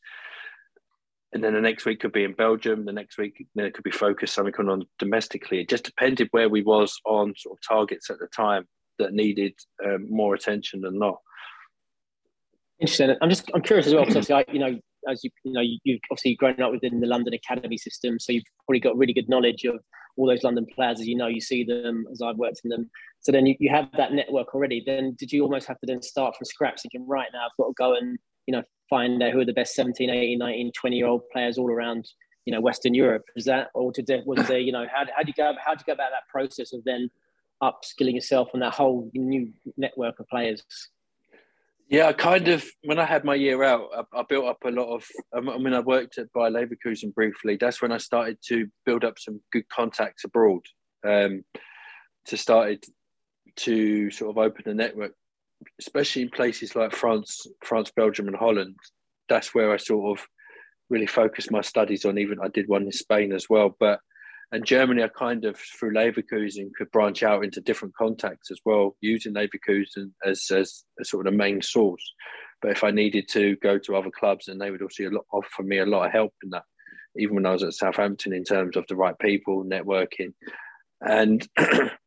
[1.34, 2.84] and then the next week could be in Belgium.
[2.84, 5.60] The next week it could be focused something on domestically.
[5.60, 8.66] It just depended where we was on sort of targets at the time
[9.00, 9.52] that needed
[9.84, 11.18] um, more attention than not.
[12.80, 13.16] Interesting.
[13.20, 16.00] I'm just I'm curious as well because I, you know as you you know you've
[16.10, 19.64] obviously grown up within the London academy system, so you've probably got really good knowledge
[19.64, 19.80] of
[20.16, 22.88] all those London players as you know you see them as I've worked in them.
[23.20, 24.82] So then you, you have that network already.
[24.86, 27.66] Then did you almost have to then start from scratch thinking right now I've got
[27.66, 30.96] to go and you know, find out who are the best 17, 18, 19, 20
[30.96, 32.08] year old players all around,
[32.44, 33.24] you know, Western Europe?
[33.36, 35.74] Is that, or did there, was there, you know, how, how do you go, how
[35.74, 37.10] do you go about that process of then
[37.62, 40.62] upskilling yourself on that whole new network of players?
[41.88, 44.70] Yeah, I kind of when I had my year out, I, I, built up a
[44.70, 45.04] lot of.
[45.34, 47.58] I mean, I worked at Bayer Leverkusen briefly.
[47.60, 50.62] That's when I started to build up some good contacts abroad.
[51.06, 51.44] Um,
[52.26, 52.84] to started
[53.56, 55.12] to sort of open a network,
[55.80, 58.76] especially in places like France, France, Belgium, and Holland.
[59.28, 60.26] That's where I sort of
[60.90, 62.18] really focused my studies on.
[62.18, 64.00] Even I did one in Spain as well, but
[64.52, 68.96] and Germany, I kind of through Leverkusen could branch out into different contacts as well,
[69.00, 72.12] using Leverkusen as as sort of the main source.
[72.62, 75.78] But if I needed to go to other clubs, and they would also offer me
[75.78, 76.62] a lot of help in that,
[77.16, 80.34] even when I was at Southampton, in terms of the right people, networking,
[81.00, 81.46] and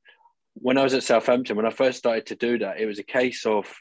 [0.59, 3.03] when I was at Southampton, when I first started to do that, it was a
[3.03, 3.71] case of,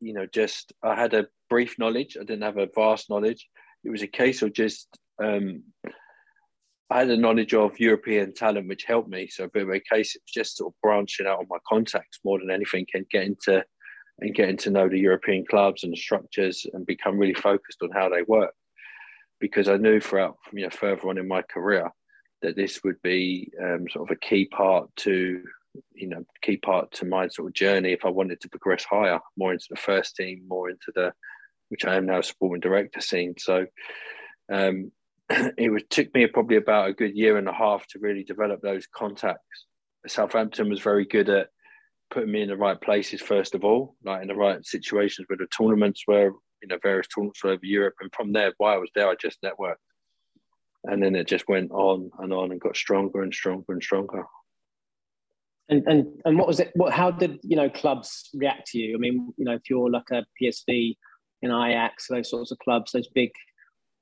[0.00, 2.16] you know, just I had a brief knowledge.
[2.16, 3.48] I didn't have a vast knowledge.
[3.84, 4.88] It was a case of just
[5.22, 5.62] um,
[6.90, 9.26] I had a knowledge of European talent, which helped me.
[9.28, 12.20] So a bit of a case, of just sort of branching out on my contacts
[12.24, 13.64] more than anything and getting to
[14.20, 18.08] and getting to know the European clubs and structures and become really focused on how
[18.08, 18.54] they work.
[19.40, 21.90] Because I knew throughout, you know, further on in my career
[22.40, 25.42] that this would be um, sort of a key part to
[25.94, 29.20] you know key part to my sort of journey if I wanted to progress higher,
[29.36, 31.12] more into the first team, more into the
[31.68, 33.34] which I am now sporting director scene.
[33.38, 33.66] So
[34.52, 34.92] um,
[35.30, 38.60] it was, took me probably about a good year and a half to really develop
[38.62, 39.66] those contacts.
[40.06, 41.48] Southampton was very good at
[42.10, 45.36] putting me in the right places first of all, like in the right situations where
[45.36, 46.30] the tournaments were,
[46.62, 49.42] you know, various tournaments over Europe, and from there, while I was there, I just
[49.42, 49.74] networked,
[50.84, 54.24] and then it just went on and on and got stronger and stronger and stronger.
[55.68, 56.70] And and and what was it?
[56.74, 58.94] What how did you know clubs react to you?
[58.94, 60.96] I mean, you know, if you're like a PSV,
[61.42, 63.30] in Ajax, those sorts of clubs, those big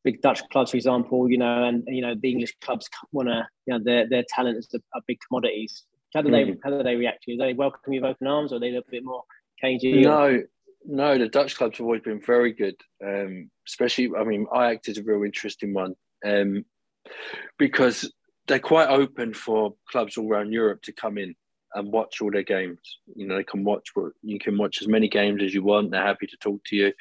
[0.02, 3.46] big Dutch clubs, for example, you know, and you know the English clubs want to,
[3.66, 5.84] you know, their their talent is a, big commodities.
[6.14, 6.58] How do they mm.
[6.62, 7.38] how do they react to you?
[7.38, 9.22] Do they welcome you with open arms, or are they look a little bit more
[9.60, 10.02] cagey?
[10.02, 10.42] No, or?
[10.84, 11.18] no.
[11.18, 12.76] The Dutch clubs have always been very good.
[13.04, 16.64] Um, especially, I mean, Ajax is a real interesting one um,
[17.58, 18.12] because
[18.46, 21.34] they're quite open for clubs all around Europe to come in
[21.74, 22.98] and watch all their games.
[23.14, 23.90] You know, they can watch
[24.22, 25.90] you can watch as many games as you want.
[25.90, 26.92] They're happy to talk to you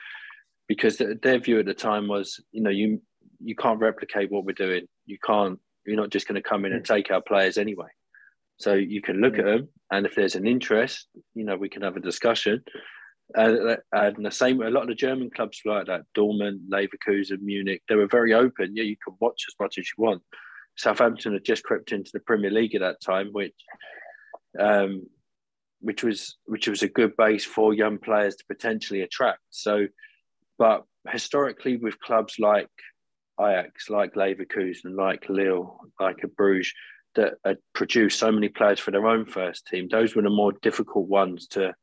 [0.67, 3.01] because their view at the time was, you know, you
[3.39, 4.87] you can't replicate what we're doing.
[5.05, 5.59] You can't.
[5.85, 7.89] You're not just going to come in and take our players anyway.
[8.57, 11.81] So you can look at them, and if there's an interest, you know, we can
[11.81, 12.63] have a discussion.
[13.35, 17.81] Uh, and the same, a lot of the German clubs like that, Dortmund, Leverkusen, Munich,
[17.89, 18.75] they were very open.
[18.75, 20.21] Yeah, you can watch as much as you want.
[20.77, 23.53] Southampton had just crept into the Premier League at that time, which,
[24.59, 25.03] um,
[25.79, 29.41] which was which was a good base for young players to potentially attract.
[29.49, 29.87] So
[30.57, 32.69] but historically, with clubs like
[33.39, 36.73] Ajax, like Leverkusen, like Lille, like a Bruges,
[37.15, 40.53] that had produced so many players for their own first team, those were the more
[40.61, 41.73] difficult ones to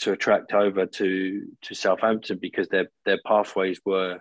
[0.00, 4.18] to attract over to to Southampton because their their pathways were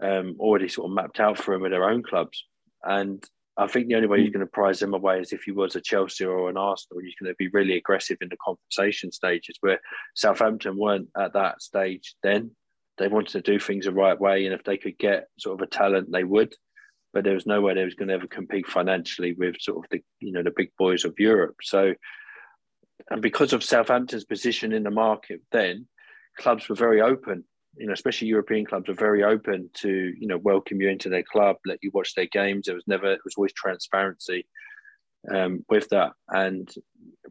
[0.00, 2.46] um, already sort of mapped out for them at their own clubs.
[2.82, 3.22] And
[3.60, 5.76] I think the only way you're going to prize them away is if you was
[5.76, 9.12] a Chelsea or an Arsenal, and you're going to be really aggressive in the conversation
[9.12, 9.58] stages.
[9.60, 9.78] Where
[10.14, 12.52] Southampton weren't at that stage then,
[12.96, 15.66] they wanted to do things the right way, and if they could get sort of
[15.66, 16.54] a talent, they would.
[17.12, 19.90] But there was no way they was going to ever compete financially with sort of
[19.90, 21.56] the you know the big boys of Europe.
[21.62, 21.92] So,
[23.10, 25.86] and because of Southampton's position in the market, then
[26.38, 27.44] clubs were very open.
[27.76, 31.22] You know, especially European clubs were very open to you know welcome you into their
[31.22, 32.66] club, let you watch their games.
[32.66, 34.46] There was never it was always transparency
[35.32, 36.68] um, with that, and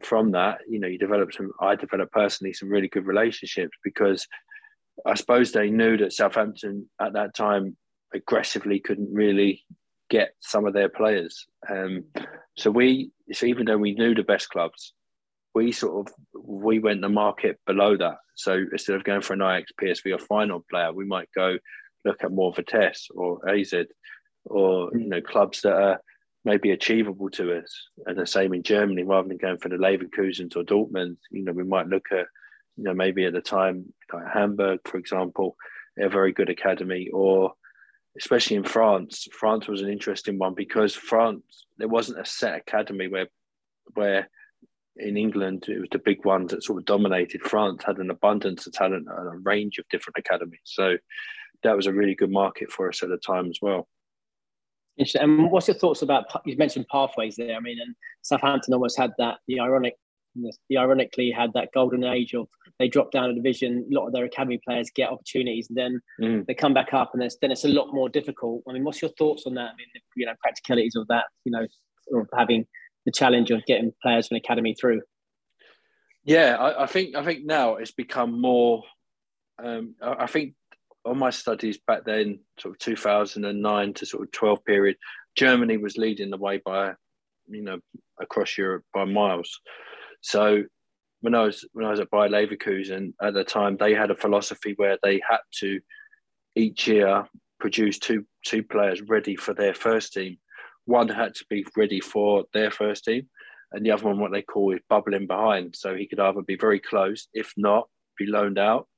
[0.02, 1.52] from that, you know, you develop some.
[1.60, 4.26] I developed personally some really good relationships because
[5.06, 7.76] I suppose they knew that Southampton at that time
[8.14, 9.64] aggressively couldn't really
[10.08, 11.46] get some of their players.
[11.68, 12.04] Um,
[12.56, 14.92] so we, so even though we knew the best clubs,
[15.54, 18.18] we sort of we went the market below that.
[18.36, 21.58] So instead of going for an Ajax, PSV, or Feyenoord player, we might go
[22.04, 23.74] look at more Vitesse or AZ,
[24.44, 26.00] or you know clubs that are
[26.44, 27.88] maybe achievable to us.
[28.06, 31.52] And the same in Germany, rather than going for the Leverkusen or Dortmund, you know
[31.52, 32.26] we might look at
[32.80, 35.54] you know, maybe at the time, like Hamburg, for example,
[35.98, 37.52] a very good academy, or
[38.16, 39.28] especially in France.
[39.38, 43.28] France was an interesting one because France there wasn't a set academy where
[43.94, 44.30] where
[44.96, 47.42] in England it was the big ones that sort of dominated.
[47.42, 50.96] France had an abundance of talent and a range of different academies, so
[51.62, 53.88] that was a really good market for us at the time as well.
[55.14, 57.56] And what's your thoughts about you mentioned pathways there?
[57.56, 59.94] I mean, and Southampton almost had that the ironic
[60.68, 62.48] the ironically had that golden age of
[62.78, 66.00] they drop down a division, a lot of their academy players get opportunities, and then
[66.20, 66.46] mm.
[66.46, 68.62] they come back up, and then it's a lot more difficult.
[68.68, 69.72] I mean, what's your thoughts on that?
[69.72, 71.66] I mean, you know, practicalities of that, you know,
[72.14, 72.66] of having
[73.06, 75.02] the challenge of getting players from academy through.
[76.24, 78.82] Yeah, I, I think I think now it's become more.
[79.62, 80.54] Um, I, I think
[81.04, 84.96] on my studies back then, sort of 2009 to sort of 12 period,
[85.36, 86.92] Germany was leading the way by,
[87.48, 87.78] you know,
[88.20, 89.60] across Europe by miles.
[90.20, 90.64] So
[91.20, 94.16] when I was when I was at Bayer Leverkusen at the time, they had a
[94.16, 95.80] philosophy where they had to
[96.54, 97.26] each year
[97.58, 100.38] produce two two players ready for their first team.
[100.86, 103.28] One had to be ready for their first team,
[103.72, 105.76] and the other one, what they call is bubbling behind.
[105.76, 107.88] So he could either be very close, if not,
[108.18, 108.88] be loaned out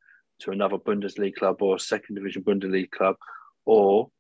[0.41, 3.17] to another Bundesliga club or second division Bundesliga club,
[3.65, 4.11] or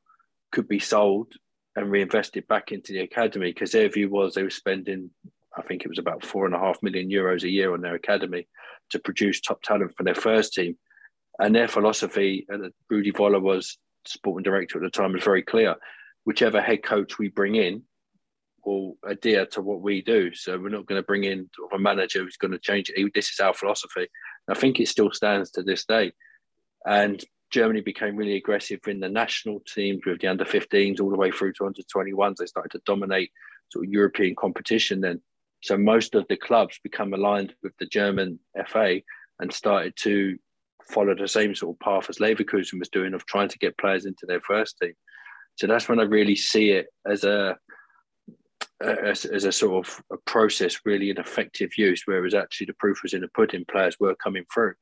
[0.50, 1.32] could be sold
[1.74, 5.10] and reinvested back into the academy because their view was they were spending,
[5.56, 7.94] I think it was about four and a half million euros a year on their
[7.94, 8.46] academy
[8.90, 10.76] to produce top talent for their first team.
[11.38, 15.76] And their philosophy, and Rudi Voller was sporting director at the time, was very clear.
[16.24, 17.82] Whichever head coach we bring in
[18.64, 20.32] will adhere to what we do.
[20.34, 23.12] So we're not going to bring in a manager who's going to change it.
[23.14, 24.06] This is our philosophy.
[24.48, 26.12] I think it still stands to this day.
[26.86, 31.16] And Germany became really aggressive in the national teams with the under 15s all the
[31.16, 32.36] way through to under 21s.
[32.36, 33.30] They started to dominate
[33.70, 35.20] sort of European competition then.
[35.62, 39.00] So most of the clubs become aligned with the German FA
[39.38, 40.38] and started to
[40.90, 44.06] follow the same sort of path as Leverkusen was doing of trying to get players
[44.06, 44.94] into their first team.
[45.56, 47.56] So that's when I really see it as a
[48.80, 53.02] as, as a sort of a process, really an effective use, whereas actually the proof
[53.02, 54.74] was in the pudding, players were coming through.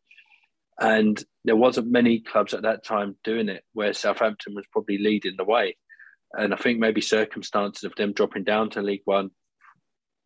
[0.80, 5.34] And there wasn't many clubs at that time doing it, where Southampton was probably leading
[5.36, 5.76] the way.
[6.32, 9.30] And I think maybe circumstances of them dropping down to League One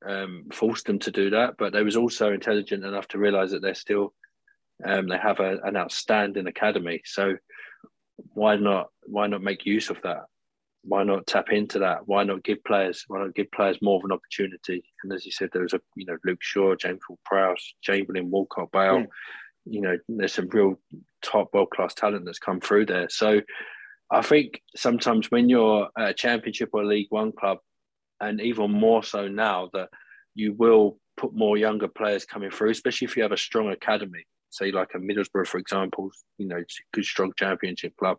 [0.06, 1.54] um, forced them to do that.
[1.58, 4.14] But they was also intelligent enough to realise that they're still
[4.84, 7.00] um, they have a, an outstanding academy.
[7.04, 7.36] So
[8.16, 10.24] why not why not make use of that?
[10.86, 12.06] Why not tap into that?
[12.06, 13.04] Why not give players?
[13.08, 14.84] Why not give players more of an opportunity?
[15.02, 18.70] And as you said, there was a you know Luke Shaw, James Ward-Prowse, Chamberlain, Walcott,
[18.70, 19.06] Bale.
[19.64, 20.78] You know, there's some real
[21.22, 23.08] top world class talent that's come through there.
[23.08, 23.40] So
[24.10, 27.58] I think sometimes when you're a championship or League One club,
[28.20, 29.88] and even more so now that
[30.34, 34.24] you will put more younger players coming through, especially if you have a strong academy.
[34.50, 38.18] Say like a Middlesbrough, for example, you know, good strong championship club,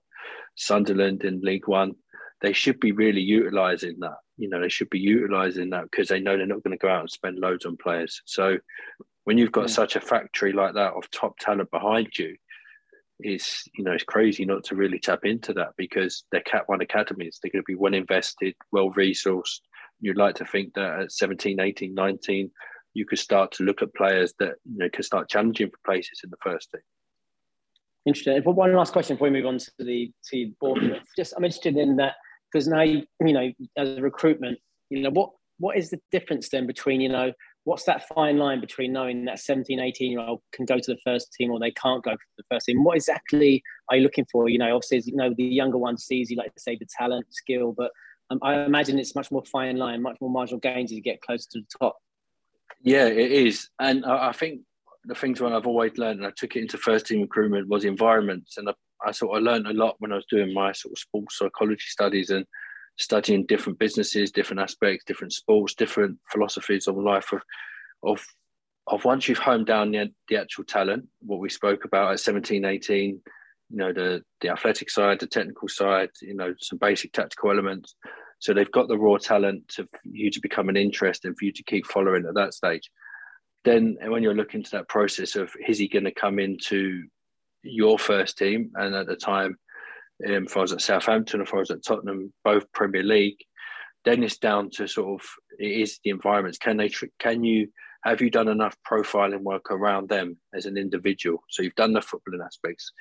[0.56, 1.94] Sunderland in League One
[2.46, 4.18] they should be really utilizing that.
[4.38, 6.90] You know, they should be utilizing that because they know they're not going to go
[6.90, 8.22] out and spend loads on players.
[8.26, 8.60] So
[9.24, 9.74] when you've got yeah.
[9.74, 12.38] such a factory like that of top talent behind you,
[13.22, 16.82] it's you know it's crazy not to really tap into that because they're Cat One
[16.82, 17.40] academies.
[17.42, 19.62] They're going to be well invested, well resourced.
[20.00, 22.52] You'd like to think that at 17, 18, 19,
[22.94, 26.22] you could start to look at players that you know could start challenging for places
[26.24, 26.82] in the first team.
[28.06, 28.40] Interesting.
[28.44, 31.02] One last question before we move on to the to board.
[31.18, 32.16] Just I'm interested in that
[32.56, 34.58] because now you know as a recruitment
[34.90, 37.34] you know what what is the difference then between you know
[37.66, 41.00] what's that fine line between knowing that 17 18 year old can go to the
[41.04, 42.84] first team or they can't go to the first team?
[42.84, 44.48] What exactly are you looking for?
[44.48, 47.26] You know obviously you know the younger one sees you like to say the talent
[47.30, 47.92] skill but
[48.32, 51.22] um, i imagine it's much more fine line much more marginal gains as you get
[51.22, 51.98] closer to the top.
[52.82, 53.70] Yeah it is.
[53.80, 54.62] And i think
[55.04, 57.86] the things when I've always learned, and I took it into first team recruitment, was
[57.86, 58.58] environments.
[58.58, 58.74] And I
[59.06, 61.86] I sort of learned a lot when I was doing my sort of sports psychology
[61.88, 62.46] studies and
[62.98, 67.42] studying different businesses, different aspects, different sports, different philosophies of life of
[68.04, 68.26] of
[68.88, 72.64] of once you've honed down the, the actual talent, what we spoke about at 17,
[72.66, 77.52] 18, you know, the the athletic side, the technical side, you know, some basic tactical
[77.52, 77.96] elements.
[78.40, 81.52] So they've got the raw talent to you to become an interest and for you
[81.54, 82.92] to keep following at that stage.
[83.64, 87.04] Then when you're looking to that process of is he going to come into
[87.66, 89.58] your first team, and at the time,
[90.26, 93.44] um, if I was at Southampton, if I was at Tottenham, both Premier League,
[94.06, 95.28] then it's down to sort of
[95.60, 96.58] it is the environments.
[96.58, 96.90] Can they?
[97.20, 97.68] Can you?
[98.04, 101.44] Have you done enough profiling work around them as an individual?
[101.50, 102.92] So you've done the footballing aspects,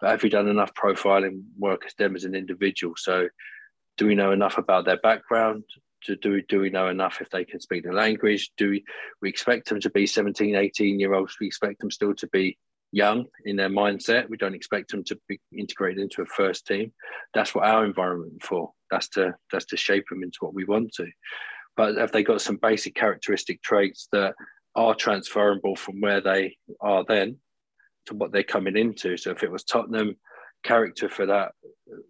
[0.00, 2.94] but have you done enough profiling work as them as an individual?
[2.96, 3.28] So
[3.98, 5.64] do we know enough about their background?
[6.06, 8.50] Do, do, we, do we know enough if they can speak the language?
[8.56, 8.84] Do we,
[9.20, 11.36] we expect them to be 17, 18 year olds?
[11.40, 12.58] We expect them still to be
[12.92, 14.28] young in their mindset.
[14.28, 16.92] We don't expect them to be integrated into a first team.
[17.34, 18.72] That's what our environment for.
[18.90, 21.06] That's to that's to shape them into what we want to.
[21.76, 24.34] But have they got some basic characteristic traits that
[24.74, 27.38] are transferable from where they are then
[28.06, 29.16] to what they're coming into?
[29.16, 30.16] So if it was Tottenham,
[30.62, 31.52] character for that,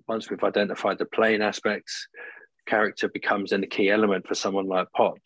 [0.08, 2.08] once we've identified the playing aspects,
[2.66, 5.16] character becomes then a key element for someone like Poch.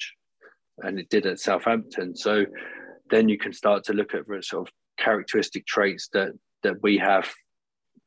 [0.78, 2.16] And it did at Southampton.
[2.16, 2.46] So
[3.10, 6.32] then you can start to look at sort of characteristic traits that
[6.62, 7.28] that we have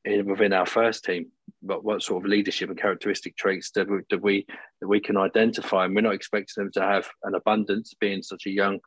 [0.05, 1.31] in, within our first team.
[1.61, 4.45] But what sort of leadership and characteristic traits that we, that we
[4.81, 8.45] that we can identify, and we're not expecting them to have an abundance, being such
[8.45, 8.79] a young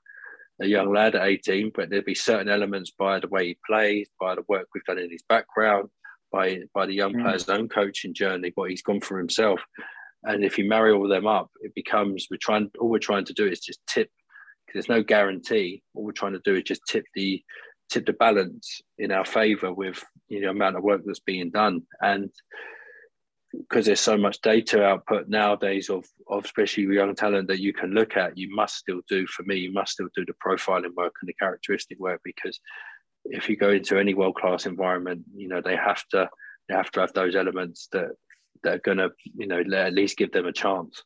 [0.61, 4.09] a young lad at 18, but there'll be certain elements by the way he plays,
[4.19, 5.89] by the work we've done in his background,
[6.33, 7.23] by by the young mm.
[7.23, 9.61] player's own coaching journey, what he's gone for himself.
[10.25, 13.25] And if you marry all of them up, it becomes we're trying all we're trying
[13.27, 14.11] to do is just tip
[14.67, 15.83] because there's no guarantee.
[15.95, 17.43] All we're trying to do is just tip the
[17.91, 21.83] tip the balance in our favour with you know amount of work that's being done.
[22.01, 22.31] And
[23.53, 27.93] because there's so much data output nowadays of, of especially young talent that you can
[27.93, 31.15] look at, you must still do for me, you must still do the profiling work
[31.21, 32.61] and the characteristic work because
[33.25, 36.29] if you go into any world class environment, you know, they have to
[36.69, 38.11] they have to have those elements that
[38.63, 41.03] that are gonna, you know, at least give them a chance.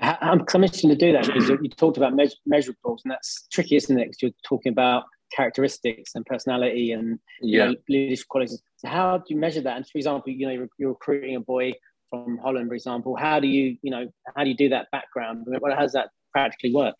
[0.00, 4.04] I'm commissioned to do that because you talked about measurables, and that's tricky, isn't it?
[4.04, 5.04] Because you're talking about
[5.34, 7.66] characteristics and personality and yeah.
[7.66, 8.62] know, leadership qualities.
[8.76, 9.76] So how do you measure that?
[9.76, 11.72] And for example, you know, you're, you're, recruiting a boy
[12.10, 13.16] from Holland, for example.
[13.16, 15.46] How do you, you know, how do you do that background?
[15.52, 16.94] How does that practically work?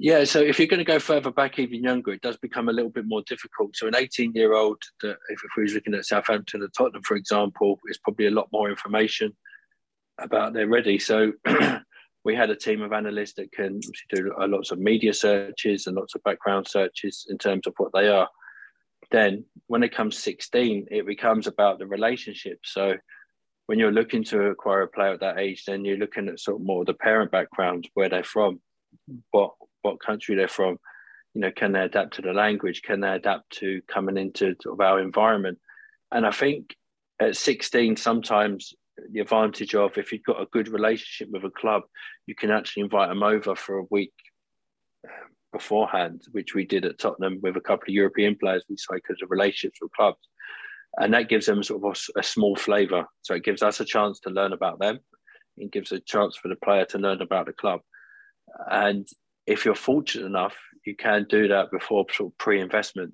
[0.00, 2.72] Yeah, so if you're going to go further back even younger, it does become a
[2.72, 3.74] little bit more difficult.
[3.74, 7.16] So an 18 year old, if, if we was looking at Southampton and Tottenham, for
[7.16, 9.36] example, is probably a lot more information
[10.20, 11.00] about they're ready.
[11.00, 11.32] So
[12.28, 16.14] we had a team of analysts that can do lots of media searches and lots
[16.14, 18.28] of background searches in terms of what they are.
[19.10, 22.58] Then, when it comes 16, it becomes about the relationship.
[22.64, 22.96] So,
[23.64, 26.60] when you're looking to acquire a player at that age, then you're looking at sort
[26.60, 28.60] of more the parent background, where they're from,
[29.30, 30.78] what what country they're from.
[31.32, 32.82] You know, can they adapt to the language?
[32.82, 35.58] Can they adapt to coming into sort of our environment?
[36.12, 36.76] And I think
[37.20, 38.74] at 16, sometimes
[39.10, 41.82] the advantage of if you've got a good relationship with a club,
[42.26, 44.12] you can actually invite them over for a week
[45.52, 49.22] beforehand, which we did at Tottenham with a couple of European players we saw because
[49.22, 50.28] of relationships with clubs.
[50.96, 53.06] And that gives them sort of a, a small flavour.
[53.22, 54.98] So it gives us a chance to learn about them.
[55.56, 57.80] It gives a chance for the player to learn about the club.
[58.70, 59.06] And
[59.46, 63.12] if you're fortunate enough, you can do that before sort of pre-investment.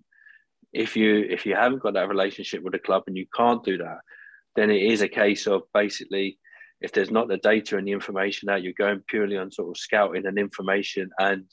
[0.73, 3.79] If you if you haven't got that relationship with the club and you can't do
[3.79, 3.99] that,
[4.57, 6.39] then it is a case of basically
[6.81, 9.81] if there's not the data and the information out, you're going purely on sort of
[9.81, 11.45] scouting and information and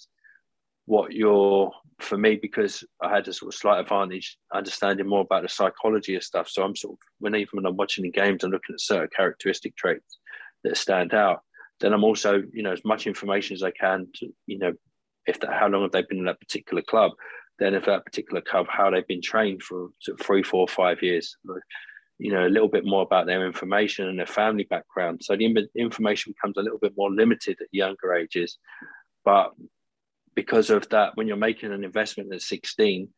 [0.86, 5.44] what you're for me because I had a sort of slight advantage understanding more about
[5.44, 6.50] the psychology of stuff.
[6.50, 9.10] So I'm sort of when even when I'm watching the games, I'm looking at certain
[9.16, 10.20] characteristic traits
[10.64, 11.42] that stand out.
[11.80, 14.74] Then I'm also, you know, as much information as I can to, you know,
[15.28, 17.12] if that, how long have they been in that particular club?
[17.60, 21.02] Then if that particular club, how they've been trained for sort of three, four, five
[21.02, 21.38] years
[22.22, 25.22] you know a little bit more about their information and their family background.
[25.24, 28.60] So the information becomes a little bit more limited at younger ages.
[29.26, 29.54] But
[30.36, 33.10] because of that when you're making an investment at 16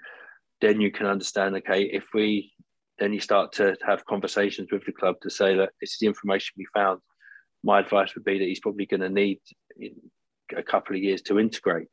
[0.62, 2.52] then you can understand okay if we
[2.98, 6.08] then you start to have conversations with the club to say that this is the
[6.08, 7.00] information we found.
[7.64, 9.40] My advice would be that he's probably going to need
[10.56, 11.88] a couple of years to integrate.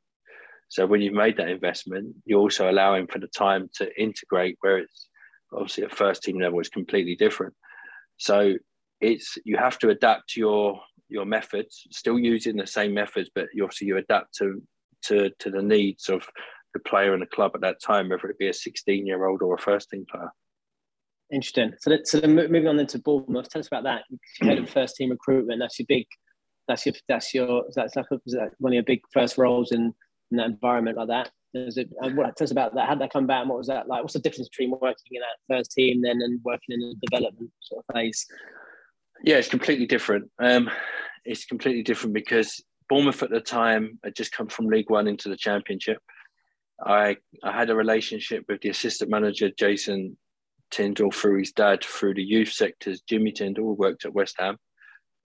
[0.68, 4.78] So when you've made that investment you're also allowing for the time to integrate where
[4.78, 5.09] it's
[5.52, 7.54] obviously at first team level is completely different.
[8.18, 8.54] So
[9.00, 13.64] it's you have to adapt your your methods, still using the same methods, but you
[13.64, 14.62] obviously you adapt to
[15.06, 16.26] to to the needs of
[16.74, 19.42] the player and the club at that time, whether it be a 16 year old
[19.42, 20.30] or a first team player.
[21.32, 21.72] Interesting.
[21.78, 24.02] So, that, so then moving on into Bournemouth, tell us about that.
[24.10, 25.60] You had a first team recruitment.
[25.60, 26.06] That's your big.
[26.68, 26.94] That's your.
[27.08, 27.62] That's your.
[27.74, 28.06] That's like
[28.58, 29.94] one of your big first roles in,
[30.30, 31.30] in that environment like that.
[31.52, 32.86] Is it, uh, what, tell us about that.
[32.86, 33.42] How did that come about?
[33.42, 34.02] And what was that like?
[34.02, 37.50] What's the difference between working in that first team then and working in the development
[37.60, 38.24] sort of phase?
[39.24, 40.30] Yeah, it's completely different.
[40.38, 40.70] Um,
[41.24, 45.28] it's completely different because Bournemouth at the time had just come from League One into
[45.28, 45.98] the Championship.
[46.84, 50.16] I I had a relationship with the assistant manager Jason
[50.70, 53.02] Tindall through his dad through the youth sectors.
[53.02, 54.56] Jimmy Tindall worked at West Ham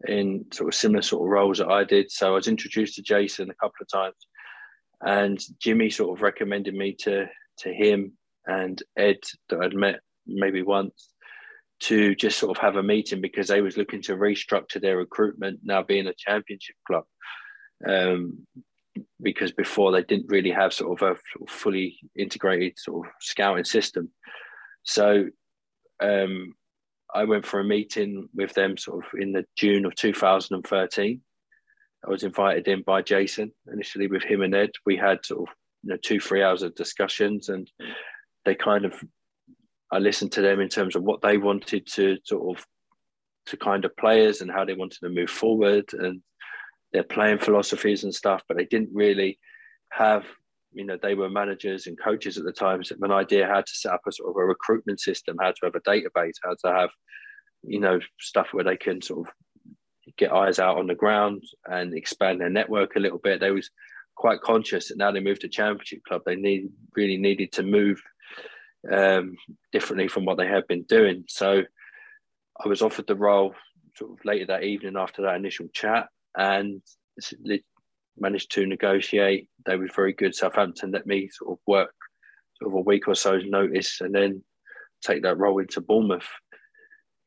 [0.08, 2.12] in sort of similar sort of roles that I did.
[2.12, 4.16] So I was introduced to Jason a couple of times
[5.02, 7.26] and Jimmy sort of recommended me to
[7.60, 8.14] to him
[8.46, 9.18] and Ed
[9.50, 11.10] that I'd met maybe once
[11.82, 15.60] to just sort of have a meeting because they was looking to restructure their recruitment
[15.64, 17.04] now being a championship club.
[17.88, 18.46] Um,
[19.22, 24.10] because before they didn't really have sort of a fully integrated sort of scouting system.
[24.84, 25.26] So
[26.02, 26.54] um,
[27.14, 31.22] I went for a meeting with them sort of in the June of 2013
[32.06, 34.72] I was invited in by Jason initially with him and Ed.
[34.86, 37.70] We had sort of you know two three hours of discussions, and
[38.46, 38.94] they kind of
[39.92, 42.66] I listened to them in terms of what they wanted to sort of
[43.48, 46.22] to kind of players and how they wanted to move forward and
[46.94, 49.40] their playing philosophies and stuff, but they didn't really
[49.92, 50.26] have
[50.76, 53.72] you know, they were managers and coaches at the time, so an idea how to
[53.74, 56.76] set up a sort of a recruitment system, how to have a database, how to
[56.76, 56.90] have,
[57.64, 59.34] you know, stuff where they can sort of
[60.18, 63.40] get eyes out on the ground and expand their network a little bit.
[63.40, 63.70] They was
[64.16, 68.02] quite conscious that now they moved to championship club, they need really needed to move
[68.92, 69.36] um,
[69.72, 71.26] differently from what they had been doing.
[71.28, 71.64] So
[72.64, 73.54] I was offered the role
[73.96, 76.08] sort of later that evening after that initial chat
[76.38, 76.82] and
[78.18, 79.50] managed to negotiate.
[79.66, 80.36] They were very good.
[80.36, 81.94] Southampton let me sort of work
[82.60, 84.44] sort of a week or so's notice and then
[85.02, 86.28] take that role into Bournemouth.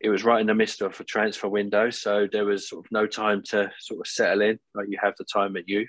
[0.00, 2.92] It was right in the midst of a transfer window, so there was sort of
[2.92, 5.88] no time to sort of settle in like you have the time at youth.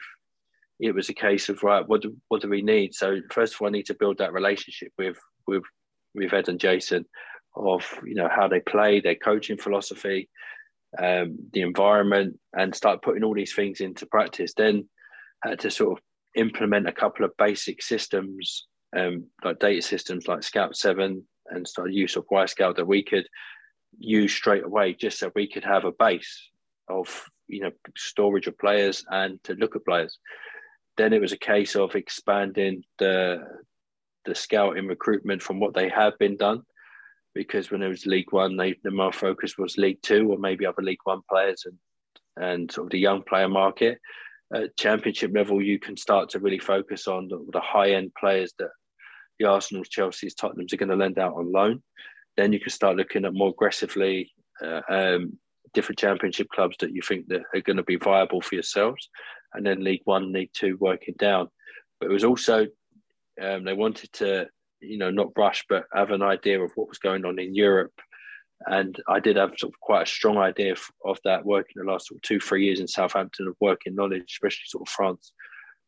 [0.79, 2.95] It was a case of right, what do, what do we need?
[2.95, 5.63] So first of all, I need to build that relationship with with
[6.15, 7.05] with Ed and Jason
[7.55, 10.29] of you know how they play, their coaching philosophy,
[10.97, 14.53] um, the environment, and start putting all these things into practice.
[14.55, 14.87] Then
[15.43, 16.03] had to sort of
[16.35, 21.91] implement a couple of basic systems, um, like data systems like Scout Seven, and start
[21.91, 23.27] use of Wyscout that we could
[23.97, 26.49] use straight away, just so we could have a base
[26.87, 30.17] of you know storage of players and to look at players.
[30.97, 33.43] Then it was a case of expanding the
[34.25, 36.61] the scouting recruitment from what they have been done
[37.33, 40.65] because when it was League One, they, the more focus was League Two or maybe
[40.65, 41.77] other League One players and
[42.37, 43.99] and sort of the young player market.
[44.53, 48.53] At championship level, you can start to really focus on the, the high end players
[48.57, 48.69] that
[49.37, 51.83] the Arsenal's, Chelsea's, Tottenham's are going to lend out on loan.
[52.37, 54.31] Then you can start looking at more aggressively
[54.63, 55.37] uh, um,
[55.73, 59.09] different championship clubs that you think that are going to be viable for yourselves,
[59.53, 61.49] and then League One, League Two working down.
[61.99, 62.67] But it was also
[63.41, 64.47] um, they wanted to
[64.81, 67.93] you know, not rush, but have an idea of what was going on in Europe.
[68.65, 71.89] And I did have sort of quite a strong idea of, of that working the
[71.89, 75.31] last sort of two, three years in Southampton of working knowledge, especially sort of France,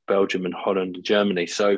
[0.07, 1.47] Belgium, and Holland and Germany.
[1.47, 1.77] So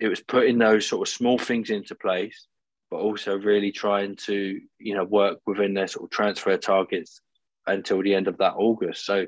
[0.00, 2.46] it was putting those sort of small things into place,
[2.94, 7.22] but also really trying to, you know, work within their sort of transfer targets
[7.66, 9.04] until the end of that August.
[9.04, 9.26] So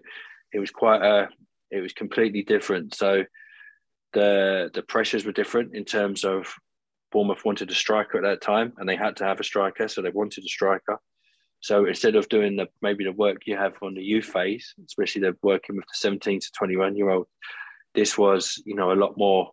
[0.52, 1.28] it was quite a,
[1.72, 2.94] it was completely different.
[2.94, 3.24] So
[4.12, 6.54] the the pressures were different in terms of
[7.10, 10.00] Bournemouth wanted a striker at that time, and they had to have a striker, so
[10.00, 11.00] they wanted a striker.
[11.58, 15.22] So instead of doing the maybe the work you have on the youth phase, especially
[15.22, 17.26] the working with the 17 to 21 year old,
[17.96, 19.50] this was you know a lot more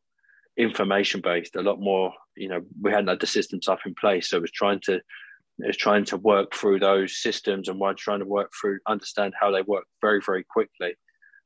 [0.56, 4.30] information based, a lot more you know we hadn't had the systems up in place,
[4.30, 7.94] so it was trying to it was trying to work through those systems and while
[7.94, 10.94] trying to work through understand how they work very very quickly,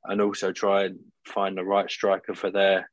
[0.05, 2.89] and also try and find the right striker for their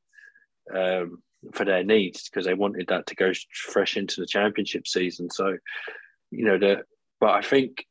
[0.74, 1.22] um,
[1.53, 5.28] for their needs because they wanted that to go fresh into the championship season.
[5.30, 5.57] So,
[6.30, 6.82] you know, the
[7.20, 7.86] but I think,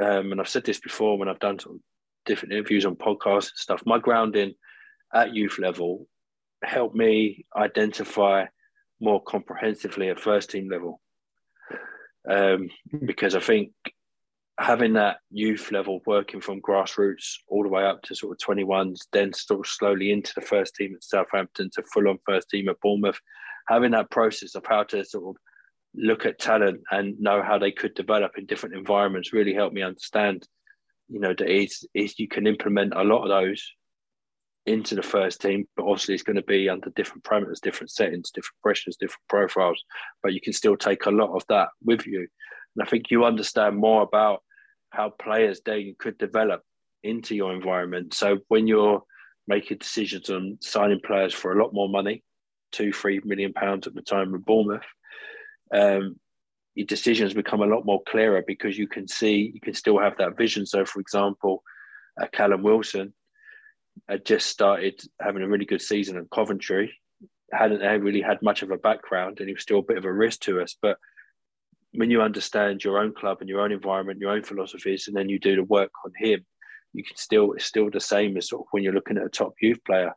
[0.00, 1.80] um, and I've said this before when I've done of
[2.26, 3.82] different interviews on podcasts and stuff.
[3.84, 4.54] My grounding
[5.14, 6.06] at youth level
[6.62, 8.46] helped me identify
[9.00, 11.00] more comprehensively at first team level,
[12.28, 12.68] um,
[13.04, 13.72] because I think
[14.58, 18.98] having that youth level working from grassroots all the way up to sort of 21s,
[19.10, 22.80] then of slowly into the first team at Southampton to full on first team at
[22.82, 23.18] Bournemouth,
[23.68, 25.36] having that process of how to sort of
[25.94, 29.82] look at talent and know how they could develop in different environments really helped me
[29.82, 30.46] understand,
[31.08, 33.66] you know, that is, it's you can implement a lot of those
[34.70, 38.30] into the first team, but obviously it's going to be under different parameters, different settings,
[38.30, 39.82] different pressures, different profiles.
[40.22, 42.20] But you can still take a lot of that with you.
[42.76, 44.42] And I think you understand more about
[44.90, 46.62] how players they could develop
[47.02, 48.14] into your environment.
[48.14, 49.02] So when you're
[49.48, 52.22] making decisions on signing players for a lot more money,
[52.72, 54.86] two, three million pounds at the time with Bournemouth,
[55.74, 56.16] um,
[56.74, 60.16] your decisions become a lot more clearer because you can see, you can still have
[60.18, 60.64] that vision.
[60.64, 61.64] So, for example,
[62.20, 63.12] uh, Callum Wilson
[64.08, 66.92] had just started having a really good season at Coventry,
[67.52, 70.12] hadn't really had much of a background, and he was still a bit of a
[70.12, 70.98] risk to us, but
[71.92, 75.28] when you understand your own club and your own environment, your own philosophies, and then
[75.28, 76.44] you do the work on him,
[76.92, 79.28] you can still it's still the same as sort of when you're looking at a
[79.28, 80.12] top youth player.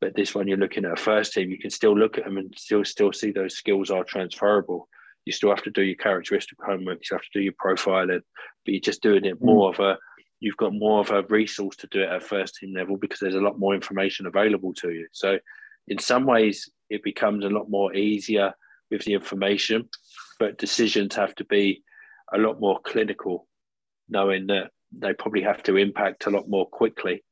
[0.00, 2.36] But this one you're looking at a first team, you can still look at them
[2.36, 4.88] and still still see those skills are transferable.
[5.24, 8.20] You still have to do your characteristic homework, you have to do your profiling,
[8.64, 9.74] but you're just doing it more mm.
[9.74, 9.98] of a
[10.40, 13.34] you've got more of a resource to do it at first team level because there's
[13.34, 15.06] a lot more information available to you.
[15.12, 15.38] So
[15.88, 18.52] in some ways it becomes a lot more easier
[18.90, 19.88] with the information
[20.38, 21.82] but decisions have to be
[22.32, 23.46] a lot more clinical,
[24.08, 27.24] knowing that they probably have to impact a lot more quickly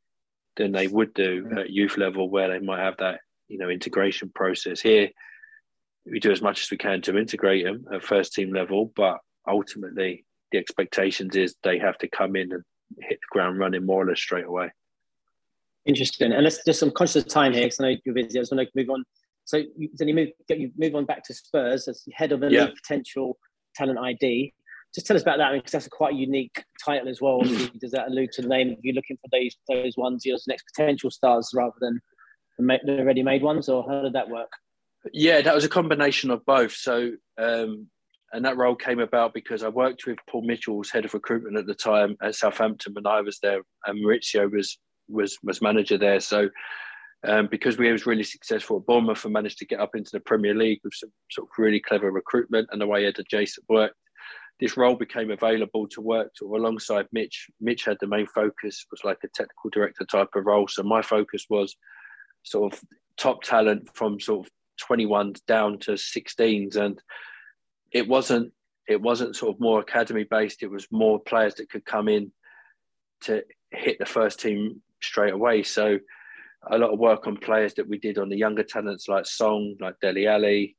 [0.56, 4.30] than they would do at youth level, where they might have that you know integration
[4.34, 4.80] process.
[4.80, 5.10] Here,
[6.06, 9.18] we do as much as we can to integrate them at first team level, but
[9.46, 12.64] ultimately the expectations is they have to come in and
[13.00, 14.70] hit the ground running more or less straight away.
[15.86, 16.32] Interesting.
[16.32, 18.38] And let's just, I'm conscious of time here because I know you're busy.
[18.38, 19.04] I just want to move on
[19.44, 22.50] So you, then you move you move on back to Spurs as head of the
[22.50, 22.66] yeah.
[22.66, 23.36] potential
[23.74, 24.54] talent ID.
[24.94, 27.40] Just tell us about that because that's a quite unique title as well.
[27.40, 28.70] does that allude to the name?
[28.70, 32.00] If you're looking for those those ones, your next potential stars rather than
[32.58, 34.50] the ready-made ones, or how did that work?
[35.12, 36.72] Yeah, that was a combination of both.
[36.72, 37.88] So, um,
[38.32, 41.66] and that role came about because I worked with Paul Mitchell, head of recruitment at
[41.66, 44.78] the time at Southampton when I was there, and Mauricio was
[45.08, 46.20] was was manager there.
[46.20, 46.48] So,
[47.26, 50.20] um, because we was really successful at Bournemouth and managed to get up into the
[50.20, 53.96] Premier League with some sort of really clever recruitment and the way Ed Jason worked,
[54.60, 57.48] this role became available to work alongside Mitch.
[57.60, 61.02] Mitch had the main focus was like a technical director type of role, so my
[61.02, 61.76] focus was
[62.44, 62.80] sort of
[63.18, 67.00] top talent from sort of 21 down to 16s and
[67.92, 68.52] it wasn't
[68.88, 70.62] it wasn't sort of more academy based.
[70.62, 72.32] It was more players that could come in
[73.22, 75.62] to hit the first team straight away.
[75.62, 75.98] So
[76.68, 79.76] a lot of work on players that we did on the younger talents like Son
[79.80, 80.76] like Dele Alli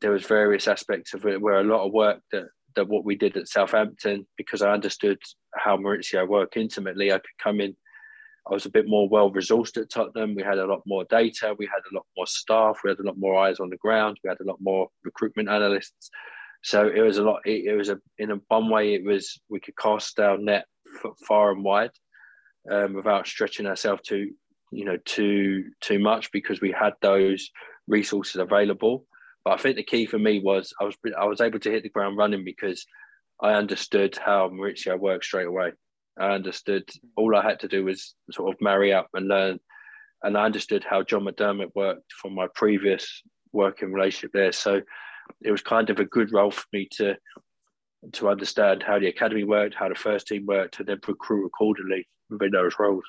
[0.00, 2.44] there was various aspects of it where a lot of work that
[2.76, 5.18] that what we did at Southampton because I understood
[5.56, 7.74] how Mauricio worked intimately I could come in
[8.50, 10.34] I was a bit more well resourced at Tottenham.
[10.34, 11.54] We had a lot more data.
[11.56, 12.80] We had a lot more staff.
[12.82, 14.18] We had a lot more eyes on the ground.
[14.24, 16.10] We had a lot more recruitment analysts.
[16.62, 17.40] So it was a lot.
[17.44, 18.94] It, it was a in a one way.
[18.94, 20.66] It was we could cast our net
[21.26, 21.92] far and wide
[22.70, 24.32] um, without stretching ourselves too,
[24.72, 27.50] you know, too too much because we had those
[27.86, 29.06] resources available.
[29.44, 31.84] But I think the key for me was I was I was able to hit
[31.84, 32.84] the ground running because
[33.40, 35.72] I understood how Mauricio worked straight away.
[36.20, 37.00] I understood mm.
[37.16, 39.58] all I had to do was sort of marry up and learn.
[40.22, 44.52] And I understood how John McDermott worked from my previous working relationship there.
[44.52, 44.82] So
[45.42, 47.16] it was kind of a good role for me to
[48.14, 52.08] to understand how the academy worked, how the first team worked, and then recruit accordingly
[52.30, 53.04] within those roles.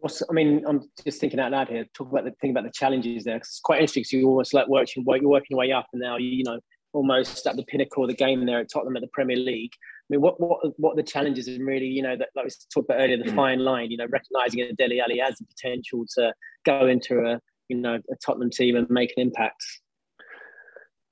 [0.00, 1.86] What's, I mean, I'm just thinking out loud here.
[1.94, 3.36] Talk about the thing about the challenges there.
[3.36, 4.02] It's quite interesting.
[4.02, 6.60] because you almost like working, you're working your way up, and now you, you know
[6.92, 9.72] almost at the pinnacle of the game there at Tottenham at the Premier League.
[10.10, 12.50] I mean, what what what are the challenges and really, you know, that like we
[12.74, 13.36] talked about earlier, the mm.
[13.36, 16.32] fine line, you know, recognizing that Dele Alli has the potential to
[16.66, 19.62] go into a you know a Tottenham team and make an impact.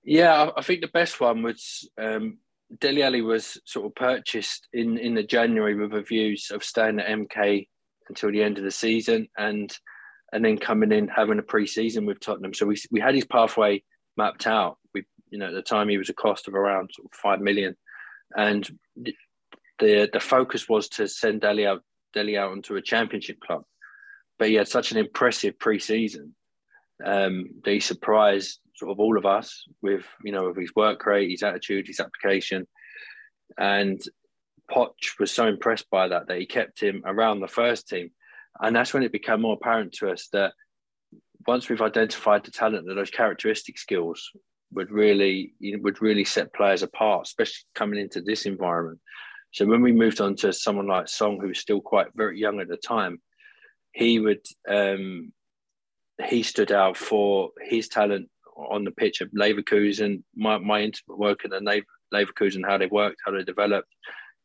[0.02, 2.38] Yeah, I think the best one was um,
[2.80, 6.98] Dele Alli was sort of purchased in in the January with a views of staying
[6.98, 7.68] at MK
[8.08, 9.72] until the end of the season and
[10.32, 12.52] and then coming in having a pre-season with Tottenham.
[12.52, 13.84] So we we had his pathway
[14.16, 14.78] mapped out.
[14.92, 17.40] We you know at the time he was a cost of around sort of five
[17.40, 17.76] million
[18.36, 18.68] and
[19.78, 23.62] the the focus was to send Dele out Dele out into a championship club.
[24.38, 26.34] But he had such an impressive pre-season
[27.04, 31.04] um, that he surprised sort of all of us with you know with his work
[31.06, 32.66] rate, his attitude, his application,
[33.58, 34.00] and
[34.70, 38.10] Poch was so impressed by that that he kept him around the first team,
[38.60, 40.52] and that's when it became more apparent to us that
[41.46, 44.30] once we've identified the talent and those characteristic skills,
[44.72, 48.98] would really you know, would really set players apart, especially coming into this environment.
[49.52, 52.60] So when we moved on to someone like Son, who was still quite very young
[52.60, 53.20] at the time,
[53.92, 55.32] he would um,
[56.26, 60.22] he stood out for his talent on the pitch of Leverkusen.
[60.36, 63.88] My my intimate work at the Leverkusen, how they worked, how they developed,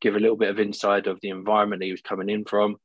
[0.01, 2.77] give a little bit of insight of the environment he was coming in from.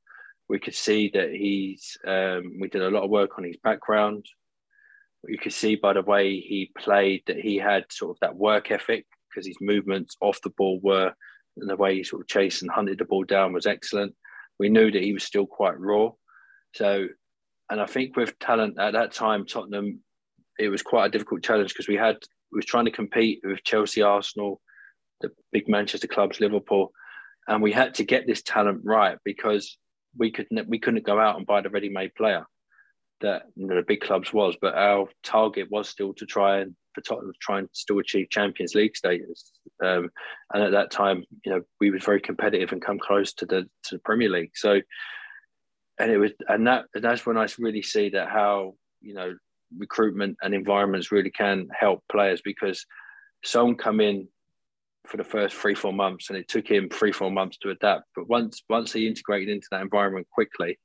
[0.49, 1.97] We could see that he's.
[2.07, 4.25] Um, we did a lot of work on his background,
[5.27, 8.71] you could see by the way he played that he had sort of that work
[8.71, 11.13] ethic because his movements off the ball were
[11.57, 14.15] and the way he sort of chased and hunted the ball down was excellent.
[14.59, 16.11] We knew that he was still quite raw.
[16.75, 17.09] So,
[17.71, 20.01] and I think with talent at that time, Tottenham,
[20.59, 22.17] it was quite a difficult challenge because we had
[22.53, 24.61] we was trying to compete with Chelsea, Arsenal,
[25.21, 26.93] the big Manchester clubs, Liverpool,
[27.47, 29.79] and we had to get this talent right because
[30.17, 32.47] we could we couldn't go out and buy the ready-made player
[33.21, 36.75] that you know, the big clubs was, but our target was still to try and
[36.95, 39.53] for Tottenham to try and still achieve Champions League status.
[39.83, 40.11] Um,
[40.53, 43.63] and at that time, you know, we was very competitive and come close to the
[43.85, 44.53] to the Premier League.
[44.55, 44.81] So,
[45.99, 49.35] and it was, and that and that's when I really see that how you know
[49.77, 52.85] recruitment and environments really can help players because
[53.45, 54.29] some come in
[55.07, 58.05] for the first three four months and it took him three four months to adapt
[58.15, 60.79] but once once he integrated into that environment quickly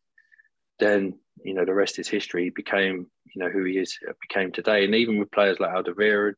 [0.80, 1.14] then
[1.44, 2.46] you know the rest is history.
[2.46, 6.34] He became you know who he is became today, and even with players like Alderweireld,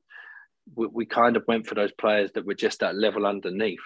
[0.75, 3.79] we, we kind of went for those players that were just that level underneath,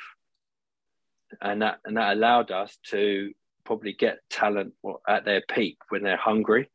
[1.41, 3.31] and that and that allowed us to
[3.65, 4.73] probably get talent
[5.07, 6.69] at their peak when they're hungry,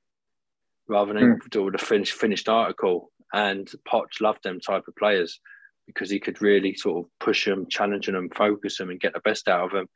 [0.88, 1.50] rather than mm.
[1.50, 3.10] do the finished finished article.
[3.32, 5.40] And Poch loved them type of players
[5.86, 9.20] because he could really sort of push them, challenge them, focus them, and get the
[9.20, 9.88] best out of them.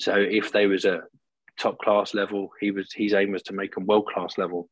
[0.00, 1.02] So if they was a
[1.58, 2.50] top class level.
[2.60, 4.68] He was his aim was to make them world class level,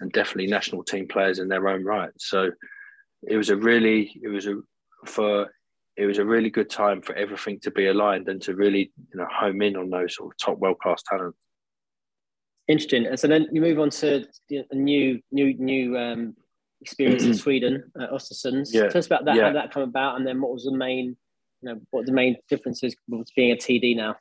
[0.00, 2.10] and definitely national team players in their own right.
[2.18, 2.50] So
[3.26, 4.56] it was a really it was a
[5.06, 5.50] for
[5.96, 9.18] it was a really good time for everything to be aligned and to really you
[9.18, 11.34] know home in on those sort of top world class talent.
[12.68, 13.06] Interesting.
[13.06, 16.36] And so then you move on to a new new new um,
[16.80, 18.68] experience in Sweden, uh, Östersunds.
[18.72, 18.88] Yeah.
[18.88, 19.36] Tell us about that.
[19.36, 19.46] Yeah.
[19.46, 21.16] How that come about, and then what was the main,
[21.62, 24.16] you know, what the main differences with being a TD now?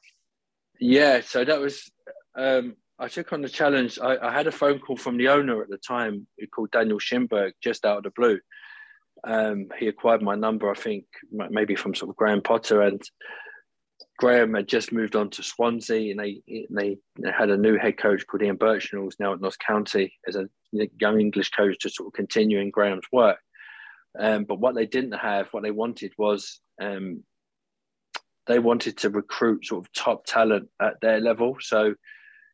[0.80, 1.92] Yeah, so that was
[2.38, 4.00] um, I took on the challenge.
[4.00, 7.52] I, I, had a phone call from the owner at the time, called Daniel Kindberg,
[7.62, 8.40] just out of the blue.
[9.24, 13.02] Um, he acquired my number, I think, maybe from sort of Graham Potter, and
[14.18, 16.98] Graham had just moved on to Swansea, and they they,
[17.32, 20.50] had a new head coach called Ian Burchnall, who's now at Notts County as a
[20.72, 23.38] young English coach to sort of continue in Graham's work.
[24.20, 27.24] Um, but what they didn't have, what they wanted was um,
[28.48, 31.58] they wanted to recruit sort of top talent at their level.
[31.60, 31.94] So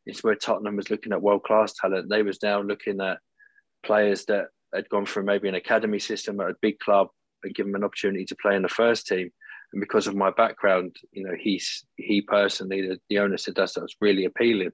[0.06, 2.10] it's where Tottenham was looking at world class talent.
[2.10, 3.20] They was now looking at
[3.84, 7.08] players that had gone through maybe an academy system at a big club
[7.44, 9.30] and given them an opportunity to play in the first team.
[9.72, 13.74] And because of my background, you know, he's he personally, the, the owner said that's,
[13.74, 14.72] that's really appealing.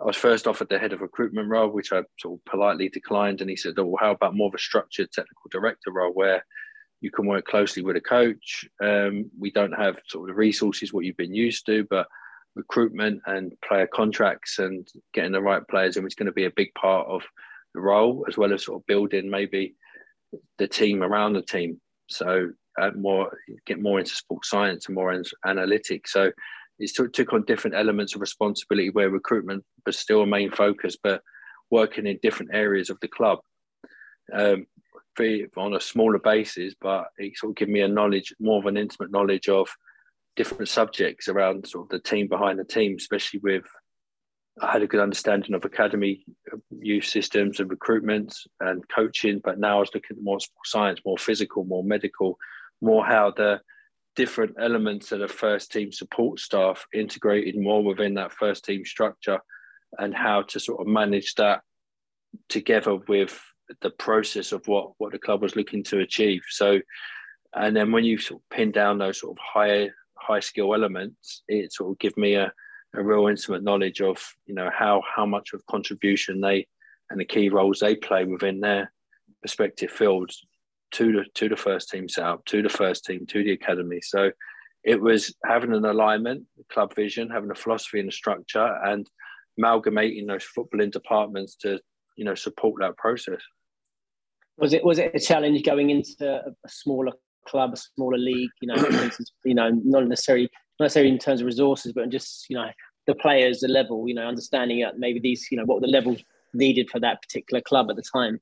[0.00, 3.40] I was first offered the head of recruitment role, which I sort of politely declined.
[3.40, 6.44] And he said, "Oh, well, how about more of a structured technical director role where
[7.00, 8.68] you can work closely with a coach?
[8.82, 12.08] Um, we don't have sort of the resources what you've been used to, but
[12.54, 16.52] recruitment and player contracts and getting the right players and it's going to be a
[16.56, 17.22] big part of
[17.74, 19.74] the role as well as sort of building maybe
[20.58, 21.80] the team around the team.
[22.08, 22.50] So
[22.80, 23.30] uh, more
[23.66, 26.08] get more into sports science and more in analytics.
[26.08, 26.30] So
[26.78, 30.96] it took, took on different elements of responsibility where recruitment was still a main focus
[31.02, 31.22] but
[31.70, 33.38] working in different areas of the club.
[34.32, 34.66] Um,
[35.56, 38.76] on a smaller basis but it sort of gave me a knowledge more of an
[38.76, 39.68] intimate knowledge of
[40.36, 43.64] different subjects around sort of the team behind the team, especially with
[44.60, 49.58] I had a good understanding of academy uh, youth systems and recruitment and coaching, but
[49.58, 52.38] now I was looking at more science, more physical, more medical,
[52.80, 53.60] more how the
[54.14, 59.40] different elements of the first team support staff integrated more within that first team structure
[59.98, 61.62] and how to sort of manage that
[62.48, 63.40] together with
[63.80, 66.42] the process of what what the club was looking to achieve.
[66.48, 66.80] So
[67.54, 69.90] and then when you sort of pin down those sort of higher
[70.24, 72.52] high skill elements, it sort of give me a,
[72.94, 76.66] a real intimate knowledge of you know how how much of contribution they
[77.10, 78.92] and the key roles they play within their
[79.42, 80.44] respective fields
[80.92, 84.00] to the to the first team setup, to the first team, to the academy.
[84.00, 84.30] So
[84.84, 89.06] it was having an alignment, club vision, having a philosophy and a structure, and
[89.58, 91.80] amalgamating those footballing departments to
[92.16, 93.40] you know support that process.
[94.56, 97.12] Was it was it a challenge going into a smaller
[97.44, 101.40] club, a smaller league, you know, instance, you know, not necessarily not necessarily in terms
[101.40, 102.68] of resources, but just you know
[103.06, 106.16] the players, the level, you know, understanding that maybe these, you know, what the level
[106.54, 108.40] needed for that particular club at the time.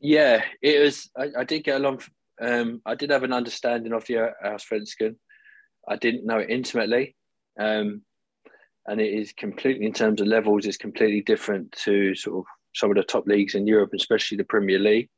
[0.00, 1.10] Yeah, it was.
[1.16, 2.02] I, I did get along.
[2.40, 5.16] Um, I did have an understanding of the Allsvenskan.
[5.88, 7.16] I didn't know it intimately,
[7.58, 8.02] um,
[8.86, 10.66] and it is completely in terms of levels.
[10.66, 14.44] It's completely different to sort of some of the top leagues in Europe, especially the
[14.44, 15.08] Premier League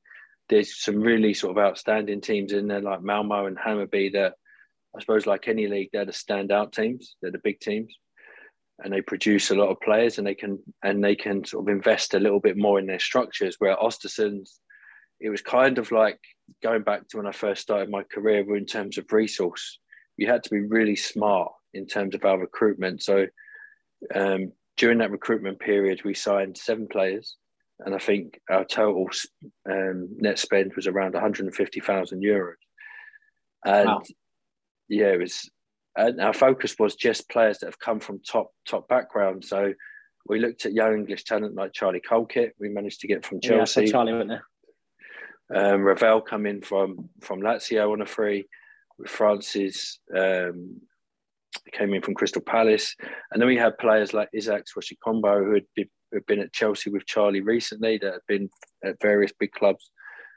[0.51, 4.34] there's some really sort of outstanding teams in there like Malmo and Hammarby that
[4.94, 7.94] I suppose like any league they're the standout teams they're the big teams.
[8.82, 11.74] And they produce a lot of players and they can and they can sort of
[11.74, 13.57] invest a little bit more in their structures.
[13.59, 14.59] Where Östersunds
[15.20, 16.18] it was kind of like
[16.62, 19.78] going back to when I first started my career in terms of resource.
[20.16, 23.03] You had to be really smart in terms of our recruitment.
[23.03, 23.26] So
[24.14, 27.36] um, during that recruitment period we signed seven players
[27.85, 29.09] and I think our total
[29.68, 32.55] um, net spend was around 150,000 euros.
[33.64, 34.03] And wow.
[34.89, 35.51] yeah, it was.
[35.97, 39.49] And our focus was just players that have come from top top backgrounds.
[39.49, 39.74] So
[40.26, 42.55] we looked at young English talent like Charlie Colkett.
[42.59, 43.85] We managed to get from Chelsea.
[43.85, 44.45] Yeah, Charlie went there.
[45.53, 48.47] Um, Ravel coming from from Lazio on a free.
[49.07, 50.81] Francis um,
[51.72, 52.95] came in from Crystal Palace,
[53.33, 55.66] and then we had players like Isaac Swashikombo who had
[56.11, 58.50] who've been at Chelsea with Charlie recently that have been
[58.84, 59.90] at various big clubs.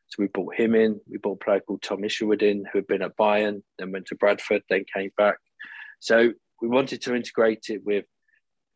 [0.08, 1.00] So we brought him in.
[1.10, 4.06] We brought a player called Tom Isherwood in, who had been at Bayern, then went
[4.08, 5.38] to Bradford, then came back.
[6.00, 8.06] So we wanted to integrate it with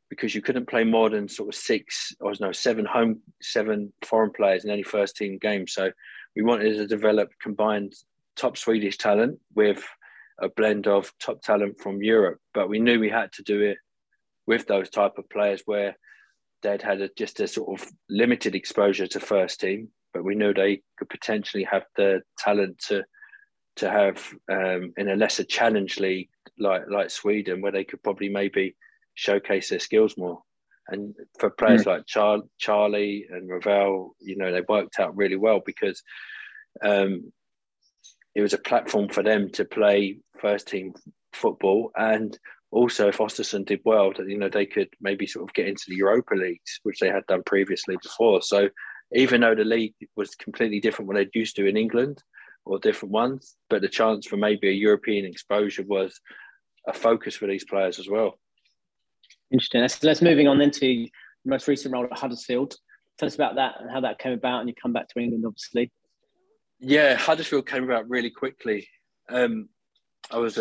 [0.10, 4.32] because you couldn't play more than sort of six or no seven home seven foreign
[4.32, 5.68] players in any first team game.
[5.68, 5.92] So
[6.36, 7.94] we wanted to develop combined
[8.36, 9.84] top Swedish talent with
[10.40, 12.40] a blend of top talent from Europe.
[12.54, 13.78] But we knew we had to do it
[14.46, 15.98] with those type of players where
[16.62, 20.54] they'd had a, just a sort of limited exposure to first team, but we knew
[20.54, 23.04] they could potentially have the talent to
[23.78, 26.30] to have um, in a lesser challenge league
[26.60, 28.76] like like Sweden, where they could probably maybe
[29.16, 30.42] showcase their skills more.
[30.90, 31.88] And for players mm.
[31.88, 36.02] like Char- Charlie and Ravel, you know, they worked out really well because
[36.82, 37.32] um,
[38.36, 40.94] it was a platform for them to play first team
[41.34, 41.92] football.
[41.96, 42.38] And
[42.72, 45.86] also, if Östersund did well, that you know they could maybe sort of get into
[45.88, 48.42] the Europa leagues, which they had done previously before.
[48.42, 48.70] So
[49.14, 52.22] even though the league was completely different what they'd used to in England
[52.66, 56.20] or different ones, but the chance for maybe a European exposure was
[56.88, 58.38] a focus for these players as well.
[59.52, 59.82] Interesting.
[59.82, 61.12] Let's, let's moving on then to the
[61.46, 62.76] most recent role at Huddersfield.
[63.18, 65.46] Tell us about that and how that came about, and you come back to England,
[65.46, 65.90] obviously.
[66.80, 68.88] Yeah, Huddersfield came about really quickly.
[69.30, 69.70] Um,
[70.30, 70.60] I was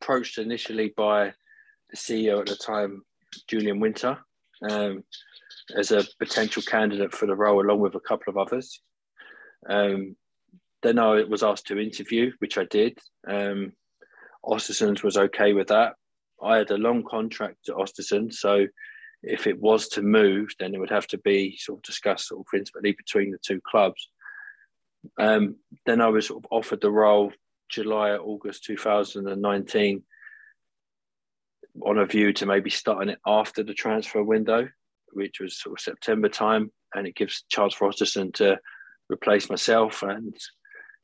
[0.00, 1.34] approached initially by the
[1.94, 3.02] CEO at the time,
[3.48, 4.18] Julian Winter,
[4.68, 5.04] um,
[5.76, 8.80] as a potential candidate for the role, along with a couple of others.
[9.68, 10.16] Um,
[10.82, 12.98] then I was asked to interview, which I did.
[13.26, 13.72] Um,
[14.44, 15.94] Östersund was okay with that.
[16.42, 18.66] I had a long contract to Östersund, so
[19.22, 22.40] if it was to move, then it would have to be sort of discussed sort
[22.40, 24.08] of intimately between the two clubs.
[25.18, 27.32] Um, then I was sort of offered the role
[27.68, 30.02] July, August 2019
[31.82, 34.68] on a view to maybe starting it after the transfer window,
[35.12, 38.58] which was sort of September time, and it gives chance for Östersund to
[39.10, 40.36] replace myself and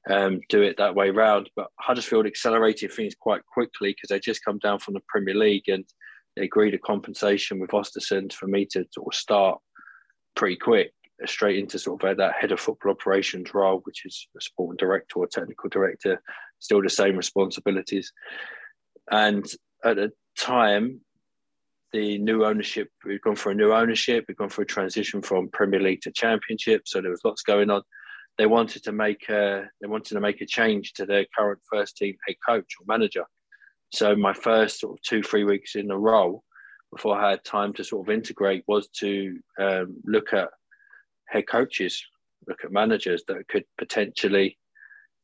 [0.09, 1.51] um, do it that way round.
[1.57, 5.69] But Huddersfield accelerated things quite quickly because they just come down from the Premier League
[5.69, 5.85] and
[6.37, 9.59] they agreed a compensation with Östersund for me to sort of start
[10.35, 10.93] pretty quick,
[11.25, 15.19] straight into sort of that head of football operations role, which is a sporting director
[15.19, 16.23] or technical director,
[16.59, 18.13] still the same responsibilities.
[19.11, 19.47] And
[19.85, 21.01] at the time,
[21.93, 25.49] the new ownership, we've gone for a new ownership, we've gone for a transition from
[25.49, 26.83] Premier League to Championship.
[26.87, 27.83] So there was lots going on
[28.39, 31.97] they wanted to make a they wanted to make a change to their current first
[31.97, 33.25] team head coach or manager.
[33.93, 36.43] So my first sort of two three weeks in a role
[36.93, 40.49] before I had time to sort of integrate was to um, look at
[41.29, 42.03] head coaches,
[42.47, 44.59] look at managers that could potentially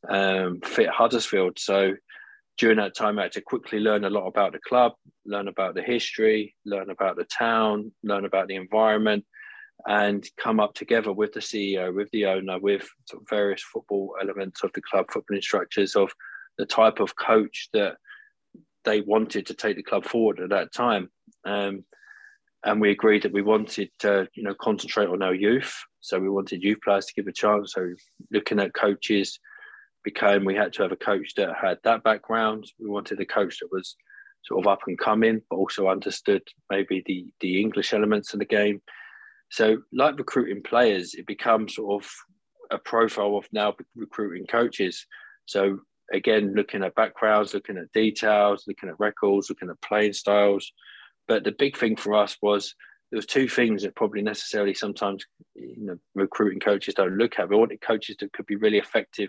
[0.09, 1.59] um, fit Huddersfield.
[1.59, 1.95] So
[2.59, 4.93] during that time, I had to quickly learn a lot about the club,
[5.25, 9.25] learn about the history, learn about the town, learn about the environment,
[9.87, 14.15] and come up together with the CEO, with the owner, with sort of various football
[14.21, 16.13] elements of the club, football instructors of
[16.59, 17.97] the type of coach that
[18.85, 21.09] they wanted to take the club forward at that time.
[21.45, 21.85] Um,
[22.65, 25.75] and we agreed that we wanted to, you know, concentrate on our youth.
[26.01, 27.73] So we wanted youth players to give a chance.
[27.75, 27.93] So
[28.31, 29.39] looking at coaches
[30.05, 32.71] became we had to have a coach that had that background.
[32.79, 33.97] We wanted a coach that was
[34.45, 38.45] sort of up and coming, but also understood maybe the the English elements of the
[38.45, 38.81] game
[39.53, 42.11] so, like recruiting players, it becomes sort of
[42.71, 45.07] a profile of now recruiting coaches.
[45.45, 45.81] So,
[46.11, 50.73] again, looking at backgrounds, looking at details, looking at records, looking at playing styles.
[51.29, 52.75] But the big thing for us was
[53.11, 57.51] there was two things that probably necessarily sometimes you know, recruiting coaches don't look at.
[57.51, 59.29] We wanted coaches that could be really effective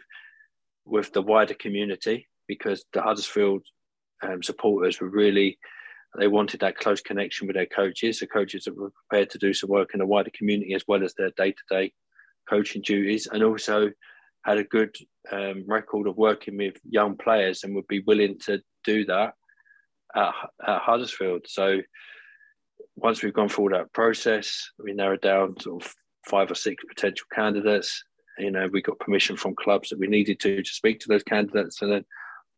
[0.85, 3.63] with the wider community because the Huddersfield
[4.21, 5.57] um, supporters were really
[6.17, 8.19] they wanted that close connection with their coaches.
[8.19, 11.03] The coaches that were prepared to do some work in the wider community as well
[11.03, 11.93] as their day to day
[12.47, 13.89] coaching duties, and also
[14.45, 14.95] had a good
[15.31, 19.33] um, record of working with young players and would be willing to do that
[20.15, 20.33] at,
[20.67, 21.45] at Huddersfield.
[21.47, 21.79] So
[22.95, 25.95] once we've gone through that process, we narrowed down sort of
[26.27, 28.03] five or six potential candidates.
[28.37, 31.23] You know, we got permission from clubs that we needed to to speak to those
[31.23, 32.05] candidates, and then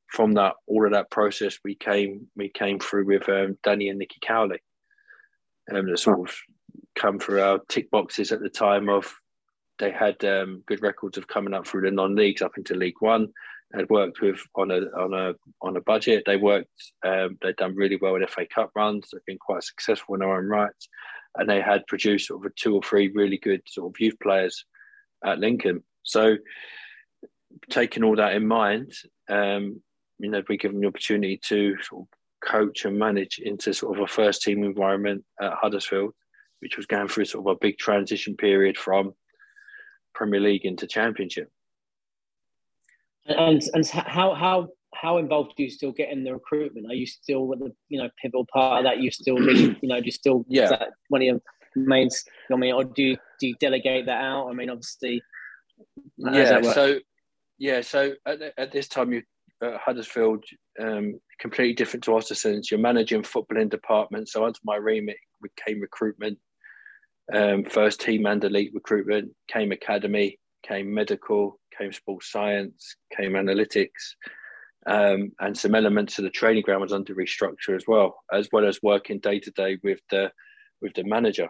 [0.07, 3.99] from that all of that process, we came we came through with um, Danny and
[3.99, 4.59] Nicky Cowley,
[5.73, 6.35] um, sort of
[6.95, 9.13] come through our tick boxes at the time of
[9.77, 13.29] they had um, good records of coming up through the non-leagues up into League One.
[13.73, 16.23] Had worked with on a on a on a budget.
[16.25, 16.69] They worked.
[17.03, 19.09] Um, they'd done really well in FA Cup runs.
[19.11, 20.87] They've been quite successful in their own rights,
[21.35, 24.63] and they had produced sort of two or three really good sort of youth players
[25.25, 25.83] at Lincoln.
[26.03, 26.37] So,
[27.69, 28.91] taking all that in mind,
[29.29, 29.81] um,
[30.19, 34.03] you know, be given the opportunity to sort of coach and manage into sort of
[34.03, 36.13] a first team environment at Huddersfield,
[36.59, 39.13] which was going through sort of a big transition period from
[40.13, 41.49] Premier League into Championship.
[43.27, 46.87] And and how how how involved do you still get in the recruitment?
[46.89, 49.01] Are you still the you know pivotal part of that?
[49.01, 51.41] You still you know do you still yeah that one of your
[51.75, 52.09] main
[52.51, 54.49] I mean, or do you do you delegate that out?
[54.49, 55.21] I mean, obviously.
[56.17, 56.61] Yeah.
[56.61, 56.99] So
[57.57, 57.81] yeah.
[57.81, 59.23] So at, at this time, you
[59.61, 60.43] at Huddersfield
[60.79, 62.69] um, completely different to Östersund.
[62.69, 64.29] You're managing footballing department.
[64.29, 66.37] So under my remit we came recruitment,
[67.33, 74.15] um, first team and elite recruitment, came academy, came medical, came sports science, came analytics,
[74.87, 78.65] um, and some elements of the training ground was under restructure as well, as well
[78.65, 80.31] as working day to day with the
[80.81, 81.49] with the manager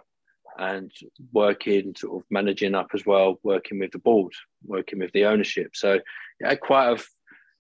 [0.57, 0.91] and
[1.33, 4.33] working sort of managing up as well, working with the board,
[4.65, 5.75] working with the ownership.
[5.75, 5.99] So
[6.43, 7.03] I had quite a,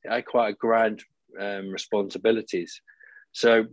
[0.09, 1.03] I had quite a grand
[1.39, 2.81] um, responsibilities.
[3.31, 3.65] So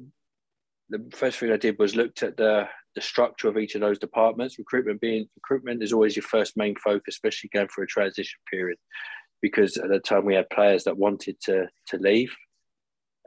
[0.90, 3.98] the first thing I did was looked at the the structure of each of those
[3.98, 4.58] departments.
[4.58, 8.78] Recruitment being recruitment is always your first main focus, especially going through a transition period,
[9.40, 12.34] because at the time we had players that wanted to to leave.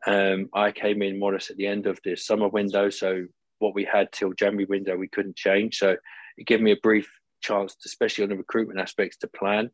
[0.08, 3.26] Um, I came in more or less at the end of the summer window, so
[3.60, 5.78] what we had till January window we couldn't change.
[5.78, 5.96] So
[6.38, 7.10] it gave me a brief
[7.42, 9.70] chance, to, especially on the recruitment aspects, to plan,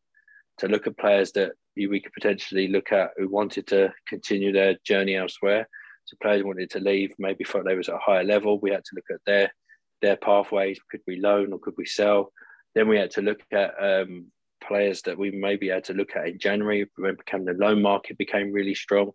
[0.59, 4.77] to look at players that we could potentially look at who wanted to continue their
[4.86, 5.67] journey elsewhere.
[6.05, 8.59] So players wanted to leave, maybe thought they was at a higher level.
[8.59, 9.53] We had to look at their
[10.01, 10.79] their pathways.
[10.89, 12.34] Could we loan or could we sell?
[12.73, 16.27] Then we had to look at um, players that we maybe had to look at
[16.27, 19.11] in January when became the loan market became really strong,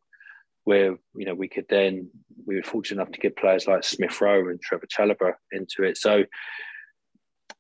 [0.67, 2.11] where you know we could then
[2.45, 5.97] we were fortunate enough to get players like Smith Rowe and Trevor Chalobah into it.
[5.97, 6.25] So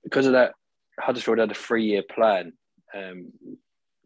[0.05, 0.53] because of that,
[1.01, 2.53] Huddersfield had a three year plan
[2.95, 3.33] um,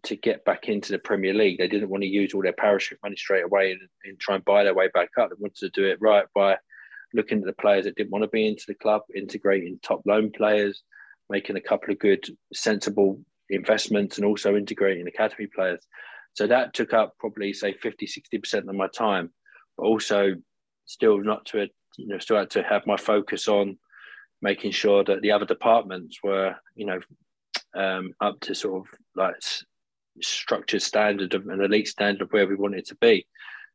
[0.05, 1.59] to get back into the Premier League.
[1.59, 4.45] They didn't want to use all their parachute money straight away and, and try and
[4.45, 5.31] buy their way back up.
[5.31, 6.57] They wanted to do it right by
[7.15, 10.31] looking at the players that didn't want to be into the club, integrating top loan
[10.31, 10.83] players,
[11.29, 15.81] making a couple of good, sensible investments, and also integrating academy players.
[16.35, 19.31] So that took up probably say 50, 60% of my time,
[19.77, 20.35] but also
[20.87, 23.79] still not to, you know, still had to have my focus on
[24.43, 27.01] making sure that the other departments were, you know,
[27.75, 29.35] um, up to sort of like
[30.23, 33.27] structured standard of an elite standard of where we wanted to be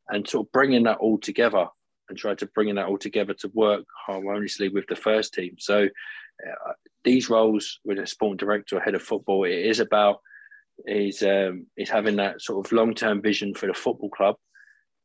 [0.08, 1.66] and sort of bringing that all together
[2.08, 5.56] and try to bringing that all together to work harmoniously with the first team.
[5.58, 6.72] So uh,
[7.04, 10.20] these roles with a sport director or head of football, it is about
[10.84, 14.36] is um, is having that sort of long term vision for the football club.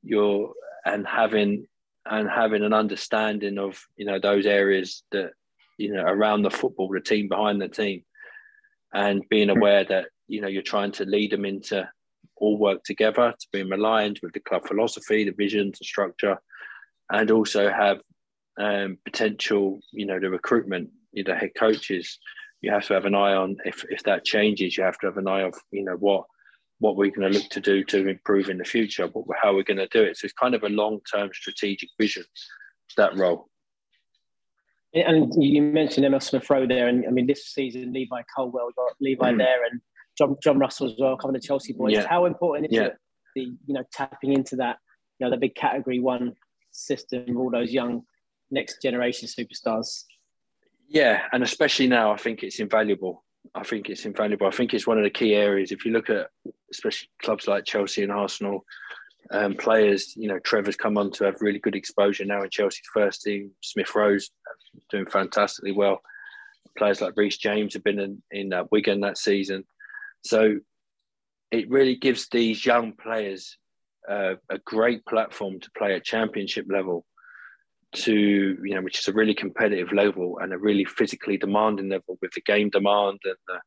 [0.03, 0.53] You're
[0.86, 1.67] and having
[2.05, 5.32] and having an understanding of you know those areas that
[5.78, 8.03] you know around the football, the team behind the team,
[8.93, 9.57] and being hmm.
[9.57, 11.88] aware that you know you're trying to lead them into
[12.38, 16.41] all work together to be aligned with the club philosophy, the vision, the structure,
[17.11, 18.01] and also have
[18.57, 22.19] um, potential, you know, the recruitment, you know, head coaches.
[22.62, 24.78] You have to have an eye on if, if that changes.
[24.78, 26.26] You have to have an eye of, you know, what
[26.80, 29.64] what we're going to look to do to improve in the future, but how we're
[29.64, 30.18] going to do it.
[30.18, 32.24] So it's kind of a long term strategic vision
[32.97, 33.47] that role.
[34.93, 38.93] And you mentioned Emile Smith Rowe there, and I mean this season Levi Colwill got
[38.99, 39.38] Levi mm.
[39.38, 39.80] there, and
[40.18, 41.93] John John Russell as well, coming to Chelsea boys.
[41.93, 42.07] Yeah.
[42.07, 42.88] How important is yeah.
[42.88, 42.97] it
[43.36, 44.78] the you know tapping into that
[45.18, 46.34] you know the big Category One
[46.72, 48.03] system, all those young
[48.49, 50.03] next generation superstars.
[50.92, 53.24] Yeah, and especially now, I think it's invaluable.
[53.56, 54.48] I think it's invaluable.
[54.48, 55.72] I think it's one of the key areas.
[55.72, 56.28] If you look at
[56.70, 58.66] especially clubs like Chelsea and Arsenal,
[59.32, 62.89] um, players, you know, Trevor's come on to have really good exposure now in Chelsea's
[62.94, 63.52] first team.
[63.62, 64.32] Smith Rowe's
[64.89, 66.02] doing fantastically well.
[66.78, 69.64] Players like Reece James have been in, in uh, Wigan that season.
[70.26, 70.60] So
[71.52, 73.58] it really gives these young players
[74.10, 77.06] uh, a great platform to play at championship level
[77.94, 82.18] to you know which is a really competitive level and a really physically demanding level
[82.22, 83.60] with the game demand and the,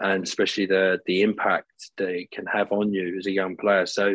[0.00, 4.14] and especially the the impact it can have on you as a young player so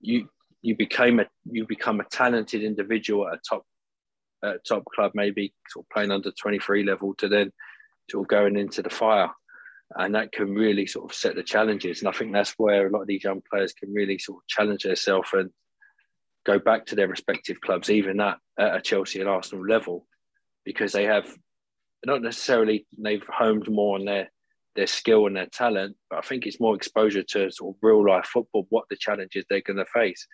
[0.00, 0.28] you
[0.62, 3.62] you became a you become a talented individual at a top
[4.42, 7.52] at a top club maybe sort of playing under 23 level to then
[8.10, 9.30] sort of going into the fire
[9.94, 12.00] and that can really sort of set the challenges.
[12.00, 14.46] And I think that's where a lot of these young players can really sort of
[14.48, 15.50] challenge themselves and
[16.46, 20.06] go back to their respective clubs, even at, a Chelsea and Arsenal level,
[20.64, 21.26] because they have
[22.06, 24.30] not necessarily they've homed more on their
[24.76, 28.06] their skill and their talent, but I think it's more exposure to sort of real
[28.06, 30.26] life football, what the challenges they're going to face.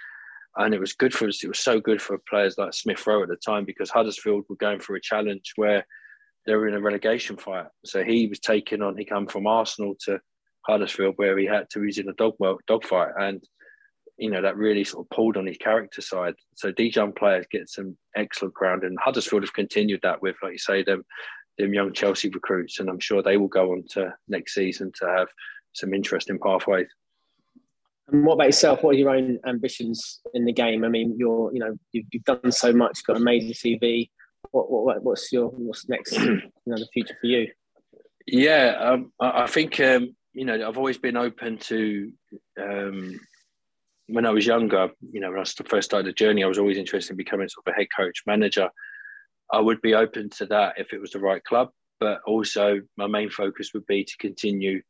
[0.57, 1.43] And it was good for us.
[1.43, 4.57] It was so good for players like Smith Rowe at the time because Huddersfield were
[4.57, 5.87] going through a challenge where
[6.45, 7.67] they were in a relegation fight.
[7.85, 10.21] So he was taken on, he came from Arsenal to
[10.67, 12.35] Huddersfield where he had to, he's in a dog,
[12.67, 13.13] dog fight.
[13.19, 13.43] And,
[14.23, 16.35] you know, that really sort of pulled on his character side.
[16.55, 18.85] So these young players get some excellent ground.
[18.85, 21.05] And Huddersfield have continued that with, like you say, them,
[21.59, 22.81] them young Chelsea recruits.
[22.81, 25.29] And I'm sure they will go on to next season to have
[25.73, 26.89] some interesting pathways.
[28.09, 28.83] And what about yourself?
[28.83, 30.85] What are your own ambitions in the game?
[30.85, 34.09] I mean, you're, you know, you've, you've done so much, got an amazing CV
[34.51, 37.49] what, what what's your what's next you know the future for you
[38.27, 42.13] yeah um, i think um, you know i've always been open to
[42.61, 43.19] um,
[44.09, 46.79] when i was younger you know when i first started the journey i was always
[46.79, 48.69] interested in becoming sort of a head coach manager
[49.53, 53.07] i would be open to that if it was the right club but also my
[53.07, 54.83] main focus would be to continue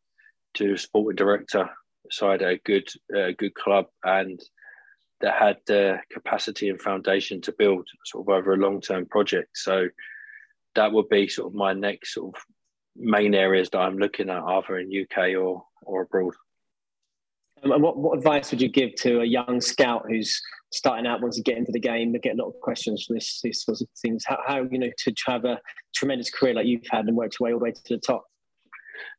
[0.55, 1.71] to support sporting director
[2.11, 4.43] side a good uh, good club and
[5.23, 9.51] that had the capacity and foundation to build sort of over a long term project.
[9.55, 9.89] So
[10.75, 12.43] that would be sort of my next sort of
[12.97, 16.35] main areas that I'm looking at, either in UK or or abroad.
[17.65, 20.41] Um, what, what advice would you give to a young scout who's
[20.73, 22.13] starting out, wants to get into the game?
[22.13, 24.25] They get a lot of questions from this, these sorts of things.
[24.27, 25.61] How, how, you know, to have a
[25.95, 28.25] tremendous career like you've had and worked your way all the way to the top?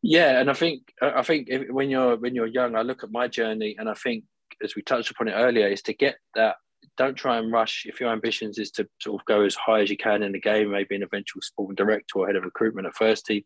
[0.01, 3.11] Yeah, and I think I think if, when you're when you're young, I look at
[3.11, 4.23] my journey, and I think
[4.63, 6.55] as we touched upon it earlier, is to get that.
[6.95, 7.85] Don't try and rush.
[7.87, 10.39] If your ambitions is to sort of go as high as you can in the
[10.39, 13.43] game, maybe an eventual sporting director or head of recruitment at first team,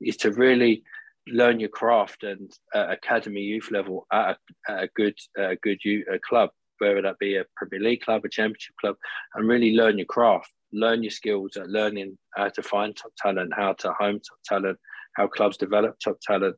[0.00, 0.82] is to really
[1.28, 4.36] learn your craft and academy youth level at
[4.68, 8.02] a, at a good uh, good youth, a club, whether that be a Premier League
[8.02, 8.96] club, a Championship club,
[9.34, 13.52] and really learn your craft, learn your skills at learning how to find top talent,
[13.54, 14.78] how to home top talent,
[15.16, 16.56] how clubs develop top talent,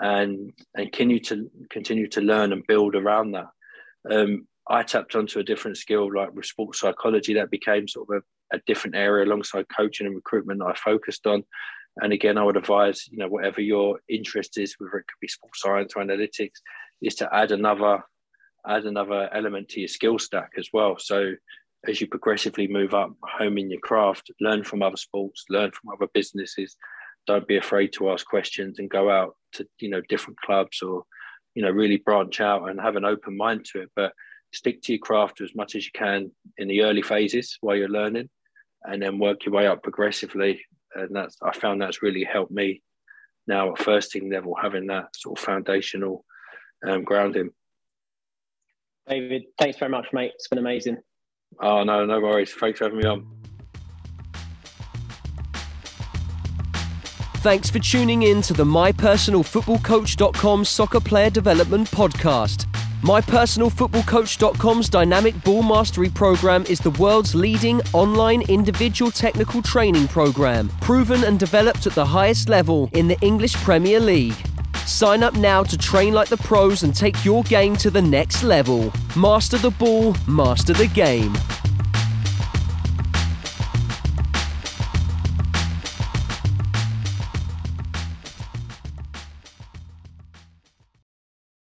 [0.00, 3.48] and and continue to continue to learn and build around that.
[4.10, 8.22] Um, I tapped onto a different skill like with sports psychology that became sort of
[8.52, 11.44] a, a different area alongside coaching and recruitment that I focused on.
[11.98, 15.28] And again, I would advise, you know, whatever your interest is, whether it could be
[15.28, 16.60] sports science or analytics,
[17.00, 18.02] is to add another
[18.66, 20.96] add another element to your skill stack as well.
[20.98, 21.34] So
[21.86, 25.90] as you progressively move up, home in your craft, learn from other sports, learn from
[25.90, 26.76] other businesses.
[27.28, 31.04] Don't be afraid to ask questions and go out to, you know, different clubs or,
[31.54, 33.90] you know, really branch out and have an open mind to it.
[33.94, 34.12] But
[34.52, 37.88] stick to your craft as much as you can in the early phases while you're
[37.88, 38.30] learning
[38.84, 40.64] and then work your way up progressively
[40.96, 42.82] and that's I found that's really helped me
[43.46, 46.24] now at first team level having that sort of foundational
[46.86, 47.50] um, grounding.
[49.08, 50.32] David, thanks very much, mate.
[50.34, 50.98] It's been amazing.
[51.60, 52.52] Oh no, no worries.
[52.52, 53.26] Thanks for having me on.
[57.36, 62.66] Thanks for tuning in to the MyPersonalFootballCoach.com Soccer Player Development Podcast.
[63.06, 71.22] MyPersonalFootballCoach.com's dynamic ball mastery program is the world's leading online individual technical training program, proven
[71.22, 74.34] and developed at the highest level in the English Premier League.
[74.86, 78.42] Sign up now to train like the pros and take your game to the next
[78.42, 78.92] level.
[79.14, 81.32] Master the ball, master the game.